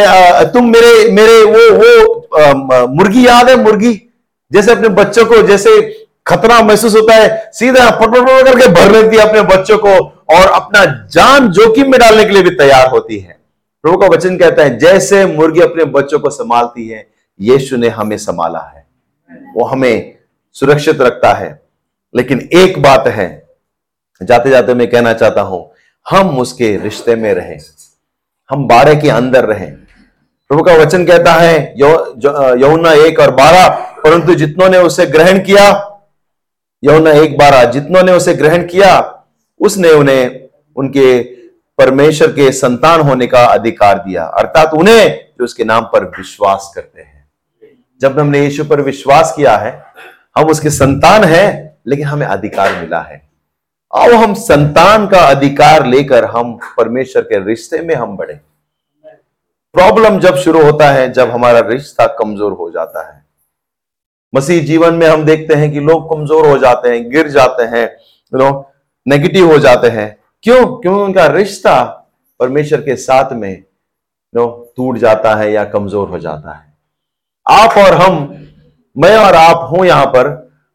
तुम 0.53 0.71
मेरे 0.71 1.13
मेरे 1.13 1.43
वो 1.43 1.77
वो 1.77 2.87
मुर्गी, 2.87 3.27
याद 3.27 3.49
है 3.49 3.57
मुर्गी? 3.57 4.11
जैसे 4.53 4.73
अपने 4.73 4.89
बच्चों 4.89 5.27
को 5.27 5.43
जैसे 5.43 6.05
खतरा 6.27 6.61
महसूस 6.63 6.95
होता 6.95 7.15
है, 7.15 7.51
सीधा 7.53 7.91
पटपट 7.91 8.45
करके 8.45 8.69
भर 8.69 8.93
लेती 8.93 9.17
है 9.17 9.29
अपने 9.29 9.43
बच्चों 9.43 9.79
को 9.79 9.89
और 10.37 10.47
अपना 10.47 10.85
जान 11.13 11.49
जोखिम 11.49 11.91
में 11.91 12.01
डालने 12.01 12.25
के 12.25 12.31
लिए 12.31 12.43
भी 12.43 12.51
तैयार 12.51 12.89
होती 12.89 13.19
है। 13.19 13.39
प्रभु 13.83 13.97
का 13.97 14.07
वचन 14.07 14.39
कहता 14.39 14.63
है, 14.63 14.79
जैसे 14.79 15.27
मुर्गी 15.27 15.61
अपने 15.61 15.85
बच्चों 15.85 16.19
को 16.19 16.31
संभालती 16.31 16.89
है, 16.89 17.07
यीशु 17.41 17.77
ने 17.77 17.89
हमें 17.89 18.17
संभाला 18.17 18.73
है। 18.77 18.87
वो 19.57 19.65
हमें 19.65 20.15
सुरक्षित 20.53 21.01
रखता 21.01 21.33
है। 21.33 21.63
लेकिन 22.17 22.49
एक 22.53 22.83
बात 22.83 23.09
है 23.09 23.49
जाते 24.23 24.51
जाते 24.51 24.75
मैं 24.75 24.91
कहना 24.91 25.13
चाहता 25.13 25.41
हूँ 25.41 25.70
हम 26.07 26.39
उसके 26.39 26.77
रिश्ते 26.77 27.15
में 27.17 27.35
रहें। 27.35 27.59
हम 28.51 28.67
बारह 28.69 29.01
के 29.01 29.11
अंदर 29.11 29.45
रहें। 29.45 29.75
प्रभु 30.51 30.63
का 30.63 30.75
वचन 30.75 31.05
कहता 31.07 31.33
है 31.33 31.75
यमुना 31.79 32.93
एक 32.93 33.21
और 33.21 33.31
बारह, 33.31 33.69
परंतु 34.05 34.35
जितनों 34.35 34.69
ने 34.69 34.79
उसे 34.79 35.07
ग्रहण 35.07 35.39
किया 35.39 35.69
यमुना 36.85 37.11
एक 37.13 37.39
बारह, 37.39 37.65
जितनों 37.65 38.03
ने 38.03 38.13
उसे 38.13 38.35
ग्रहण 38.35 38.67
किया, 38.67 39.25
उसने 39.61 39.91
उन्हें, 39.91 40.41
उनके 40.77 41.23
परमेश्वर 41.79 42.29
के 42.29 42.53
संतान 42.53 43.01
होने 43.01 43.27
का 43.27 43.45
अधिकार 43.45 43.99
दिया। 43.99 44.25
अर्थात 44.25 44.75
उन्हें, 44.75 45.19
जो 45.39 45.45
उसके 45.45 45.65
नाम 45.65 45.85
पर 45.85 46.05
विश्वास 46.05 46.73
करते 46.75 47.03
हैं। 47.03 47.29
जब 48.01 48.19
हमने 48.21 48.41
यीशु 48.41 48.65
पर 48.65 48.81
विश्वास 48.81 49.35
किया 49.37 49.57
है, 49.57 49.85
हम 50.39 50.49
उसके 50.49 50.71
संतान 50.71 51.25
हैं, 51.25 51.77
लेकिन 51.87 52.07
हमें 52.07 52.27
अधिकार 52.27 52.81
मिला 52.81 53.01
है। 53.01 53.30
आओ 53.93 54.11
हम 54.13 54.35
संतान 54.35 55.07
का 55.07 55.21
अधिकार 55.21 55.87
लेकर 55.87 56.25
हम 56.25 56.53
परमेश्वर 56.77 57.23
के 57.23 57.45
रिश्ते 57.45 57.81
में 57.81 57.95
हम 57.95 58.17
बढ़े। 58.17 58.35
प्रॉब्लम 59.75 60.19
जब 60.21 60.37
शुरू 60.37 60.63
होता 60.63 60.91
है, 60.91 61.11
जब 61.13 61.31
हमारा 61.31 61.61
रिश्ता 61.61 62.07
कमज़ोर 62.19 62.53
हो 62.53 62.71
जाता 62.71 63.07
है। 63.09 63.23
मसीह 64.33 64.65
जीवन 64.67 64.95
में 64.95 65.07
हम 65.07 65.25
देखते 65.25 65.55
हैं 65.55 65.73
कि 65.73 65.81
लोग 65.81 66.09
कमज़ोर 66.11 66.47
हो 66.47 66.57
जाते 66.59 66.89
हैं, 66.89 67.11
गिर 67.11 67.29
जाते 67.29 67.63
हैं 67.67 67.87
नो 68.33 68.73
नेगेटिव 69.07 69.51
हो 69.53 69.59
जाते 69.59 69.89
हैं। 69.89 70.17
क्यों? 70.43 70.65
क्यों 70.77 71.03
उनका 71.03 71.27
रिश्ता 71.27 71.83
परमेश्वर 72.41 72.81
के 72.81 72.97
साथ 72.97 73.33
में 73.33 73.63
नो 74.35 74.73
टूट 74.77 74.99
जाता 74.99 75.35
है 75.35 75.53
या 75.53 75.65
कमज़ोर 75.67 76.09
हो 76.09 76.19
जाता 76.19 76.53
है। 76.53 76.73
आप 77.47 77.79
और 77.79 77.95
हम, 77.95 78.15
मैं 78.97 79.17
और 79.17 79.35
आप 79.35 79.69
हूँ 79.73 79.87
यहाँ 79.87 80.07
पर, 80.07 80.29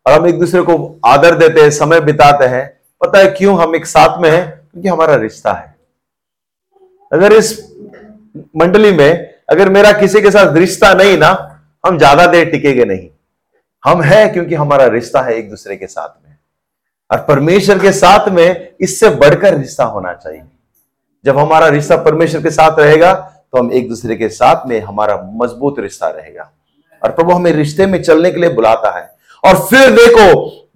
और 0.05 0.13
हम 0.13 0.27
एक 0.27 0.39
दूसरे 0.39 0.61
को 0.61 0.99
आदर 1.05 1.37
देते 1.37 1.61
हैं, 1.61 1.69
समय 1.71 2.01
बिताते 2.01 2.45
हैं 2.45 2.73
पता 3.01 3.19
है 3.19 3.31
क्यों 3.31 3.57
हम 3.59 3.75
एक 3.75 3.85
साथ 3.85 4.21
में 4.21 4.29
हैं? 4.29 4.45
क्योंकि 4.71 4.89
हमारा 4.89 5.15
रिश्ता 5.15 5.53
है। 5.53 5.75
अगर 7.11 7.33
इस 7.33 7.51
मंडली 8.57 8.91
में 8.91 9.33
अगर 9.49 9.69
मेरा 9.69 9.91
किसी 9.91 10.21
के 10.21 10.31
साथ 10.31 10.55
रिश्ता 10.55 10.93
नहीं 10.93 11.17
ना, 11.17 11.29
हम 11.83 11.97
ज़्यादा 11.97 12.25
देर 12.27 12.49
टिकेंगे 12.51 12.85
नहीं। 12.85 13.09
हम 13.83 14.01
हैं 14.01 14.31
क्योंकि 14.33 14.55
हमारा 14.55 14.85
रिश्ता 14.87 15.21
है 15.21 15.35
एक 15.35 15.49
दूसरे 15.49 15.75
के 15.77 15.87
साथ 15.87 16.09
में। 16.17 16.35
और 17.09 17.25
परमेश्वर 17.25 17.79
के 17.79 17.91
साथ 17.91 18.29
में 18.29 18.75
इससे 18.81 19.09
बढ़कर 19.11 19.57
रिश्ता 19.57 19.83
होना 19.85 20.13
चाहिए। 20.13 20.41
जब 21.25 21.37
हमारा 21.37 21.67
रिश्ता 21.69 21.97
परमेश्वर 21.97 22.41
के 22.41 22.51
साथ 22.51 22.79
रहेगा 22.79 23.13
तो 23.13 23.57
हम 23.57 23.71
एक 23.71 23.87
दूसरे 23.89 24.15
के 24.15 24.29
साथ 24.31 24.67
में 24.67 24.79
हमारा 24.81 25.15
मज़बूत 25.35 25.79
रिश्ता 25.79 26.07
रहेगा। 26.09 26.51
और 27.01 27.11
प्रभु 27.11 27.31
हमें 27.31 27.51
रिश्ते 27.51 27.85
में 27.85 28.01
चलने 28.03 28.31
के 28.31 28.39
लिए 28.39 28.49
बुलाता 28.51 28.97
है। 28.97 29.09
और 29.43 29.59
फिर 29.67 29.89
देखो 29.91 30.27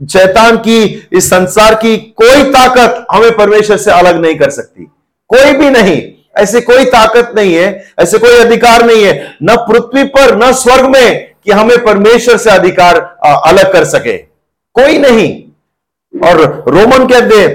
शैतान 0.02 0.58
की, 0.58 0.84
इस 1.14 1.30
संसार 1.30 1.76
की 1.76 1.96
कोई 1.98 2.44
ताकत 2.52 3.06
हमें 3.12 3.32
परमेश्वर 3.38 3.78
से 3.78 3.92
अलग 3.92 4.22
नहीं 4.22 4.36
कर 4.36 4.50
सकती। 4.52 4.84
कोई 5.30 5.52
भी 5.54 5.70
नहीं। 5.72 6.02
ऐसे 6.36 6.62
कोई 6.62 6.86
ताकत 6.88 7.32
नहीं 7.36 7.54
है, 7.56 7.86
ऐसे 8.00 8.18
कोई 8.18 8.38
अधिकार 8.38 8.86
नहीं 8.86 9.04
है, 9.04 9.38
न 9.44 9.56
पृथ्वी 9.70 10.04
पर, 10.06 10.36
न 10.38 10.52
स्वर्ग 10.54 10.86
में, 10.88 11.34
कि 11.46 11.52
हमें 11.52 11.84
परमेश्वर 11.84 12.38
से 12.38 12.50
अधिकार 12.50 12.98
अलग 13.26 13.72
कर 13.74 13.84
सके। 13.86 14.18
कोई 14.76 14.98
नहीं। 14.98 15.32
और 16.14 16.64
रोमन 16.68 17.08
के 17.08 17.16
अध्याय 17.16 17.48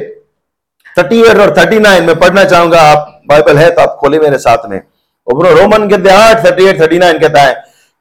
थर्टी 0.96 1.20
एट 1.20 1.38
और 1.38 1.54
थर्टी 1.56 1.78
नाइन 1.78 2.04
में 2.04 2.18
पढ़ना 2.18 2.44
चाहूँगा, 2.44 2.80
आप 2.80 3.22
बाइबल 3.28 3.58
है 3.58 3.70
तो 3.70 3.82
आप 3.82 3.96
खोले 4.00 4.18
मेरे 4.18 4.38
साथ 4.38 4.68
में। 4.70 4.78
रोमन 5.26 5.88
के 5.88 5.94
अध्याय 5.94 6.16
आठ 6.24 6.44
थर्टी 6.44 6.64
एट 6.64 6.80
थर्टी 6.80 6.98
नाइन 6.98 7.18
कहता 7.18 7.42
है, 7.42 7.54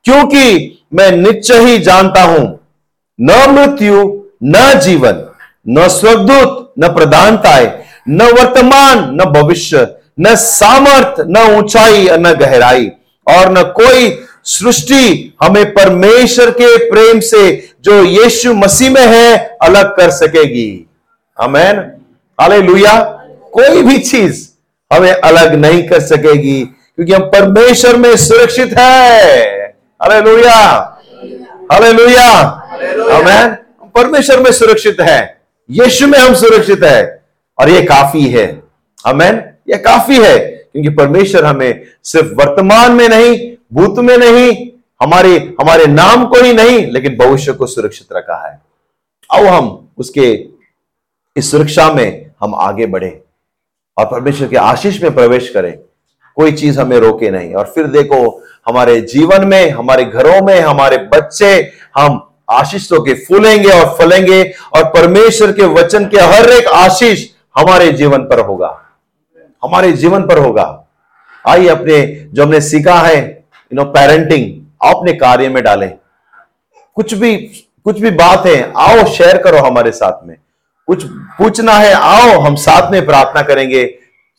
क्योंकि 0.06 0.86
मैं 0.93 1.12
निश्चय 1.13 1.60
ही 1.62 1.77
जानता 1.79 2.21
हूँ, 2.23 2.60
न 3.19 3.45
मृत्यु 3.49 4.03
न 4.45 4.79
जीवन, 4.79 5.23
न 5.69 5.88
स्वर्गदूत, 5.88 6.73
न 6.79 6.88
प्रधानताएँ, 6.88 7.71
न 8.10 8.23
वर्तमान, 8.32 9.10
न 9.13 9.25
भविष्य, 9.32 9.88
न 10.19 10.36
सामर्थ, 10.36 11.15
न 11.19 11.38
ऊंचाई, 11.58 12.08
न 12.12 12.34
गहराई। 12.34 12.91
और 13.27 13.51
न 13.51 13.63
कोई 13.75 14.10
सृष्टि 14.45 15.34
हमें 15.43 15.65
परमेश्वर 15.73 16.49
के 16.51 16.77
प्रेम 16.89 17.19
से 17.19 17.69
जो 17.84 18.03
यीशु 18.03 18.53
मसीह 18.53 18.91
में 18.91 19.06
है, 19.08 19.58
अलग 19.62 19.95
कर 19.97 20.10
सकेगी। 20.12 20.88
अमेन 21.38 21.79
अले 22.38 22.60
कोई 23.53 23.82
भी 23.82 23.97
चीज़ 23.99 24.47
हमें 24.91 25.12
अलग 25.12 25.53
नहीं 25.56 25.84
कर 25.88 25.99
सकेगी, 25.99 26.62
क्योंकि 26.62 27.13
हम 27.13 27.21
परमेश्वर 27.29 27.95
में 27.97 28.15
सुरक्षित 28.17 28.73
है। 28.77 29.51
अले 30.01 30.19
लुया 30.21 30.62
अले 31.71 31.91
लुया 31.93 32.29
अमेन 33.12 33.56
परमेश्वर 33.95 34.39
में 34.39 34.51
सुरक्षित 34.51 34.97
है, 35.01 35.41
यीशु 35.69 36.08
में 36.08 36.19
हम 36.19 36.34
सुरक्षित 36.34 36.84
है। 36.84 37.23
और 37.60 37.69
ये 37.69 37.82
काफ़ी 37.82 38.27
है। 38.27 38.63
अमेन 39.06 39.36
ये 39.69 39.77
काफ़ी 39.77 40.19
है, 40.19 40.39
क्योंकि 40.39 40.89
परमेश्वर 40.89 41.45
हमें 41.45 41.82
सिर्फ़ 42.03 42.34
वर्तमान 42.34 42.91
में 42.91 43.10
नहीं, 43.10 43.56
भूत 43.73 43.99
में 43.99 44.17
नहीं, 44.17 44.69
हमारे 45.01 45.53
हमारे 45.62 45.86
नाम 45.86 46.25
को 46.25 46.43
ही 46.43 46.53
नहीं, 46.53 46.91
लेकिन 46.91 47.17
भविष्य 47.17 47.53
को 47.53 47.65
सुरक्षित 47.65 48.08
रखा 48.13 48.47
है। 48.47 48.62
अब 49.32 49.45
हम 49.47 49.89
उसके, 49.97 50.47
इस 51.38 51.51
सुरक्षा 51.51 51.93
में 51.93 52.32
हम 52.41 52.56
आगे 52.56 52.86
बढ़े 52.86 53.23
और 53.97 54.06
परमेश्वर 54.06 54.47
के 54.47 54.56
आशीष 54.56 55.03
में 55.03 55.15
प्रवेश 55.15 55.49
करें। 55.49 55.77
कोई 56.36 56.51
चीज़ 56.51 56.79
हमें 56.79 56.97
रोके 56.97 57.32
नहीं। 57.32 57.53
और 57.53 57.71
फिर 57.75 57.88
देखो, 57.88 58.43
हमारे 58.68 59.01
जीवन 59.01 59.45
में, 59.45 59.70
हमारे 59.70 60.03
घरों 60.03 60.45
में, 60.45 60.61
हमारे 60.61 60.97
बच्चे, 60.97 61.72
हम 61.97 62.32
आशीष 62.54 62.88
के 62.93 63.14
फूलेंगे 63.14 63.70
और 63.70 63.95
फलेंगे 63.97 64.43
और 64.76 64.84
परमेश्वर 64.84 65.51
के 65.51 65.66
वचन 65.74 66.08
के 66.08 66.20
हर 66.20 66.49
एक 66.49 66.68
आशीष 66.68 67.28
हमारे 67.58 67.91
जीवन 67.91 68.22
पर 68.22 68.39
होगा। 68.39 68.70
हमारे 69.64 69.91
जीवन 69.91 70.22
पर 70.22 70.38
होगा। 70.38 70.84
आइए 71.47 71.68
अपने 71.68 72.01
जो 72.34 72.43
हमने 72.43 72.62
सीखा 72.62 72.95
है 72.95 73.20
यू 73.20 73.76
नो 73.76 73.84
पेरेंटिंग 73.84 74.45
अपने 74.89 75.14
कार्य 75.14 75.49
में 75.49 75.64
डालें। 75.64 75.91
कुछ 76.95 77.14
भी 77.14 77.36
कुछ 77.86 77.99
भी 77.99 78.12
बात 78.12 78.45
है 78.45 78.74
आओ 78.78 79.06
शेयर 79.06 79.38
करो 79.38 79.58
हमारे 79.58 79.91
साथ 79.91 80.28
में। 80.28 80.36
कुछ 80.88 81.04
पूछना 81.38 81.74
है, 81.74 81.93
आओ, 81.93 82.39
हम 82.39 82.56
साथ 82.56 82.91
में 82.91 83.06
प्रार्थना 83.06 83.41
करेंगे, 83.41 83.86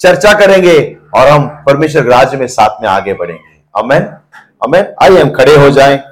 चर्चा 0.00 0.32
करेंगे 0.32 0.96
और 1.14 1.28
हम 1.28 1.46
परमेश्वर 1.66 2.02
राज्य 2.02 2.36
में 2.36 2.46
साथ 2.46 2.82
में 2.82 2.88
आगे 2.88 3.14
बढ़ेंगे। 3.14 3.60
अमेन 3.76 4.02
अमेन 4.64 4.86
आइए 5.02 5.22
हम 5.22 5.30
खड़े 5.30 5.56
हो 5.56 5.70
जाएँ। 5.70 6.02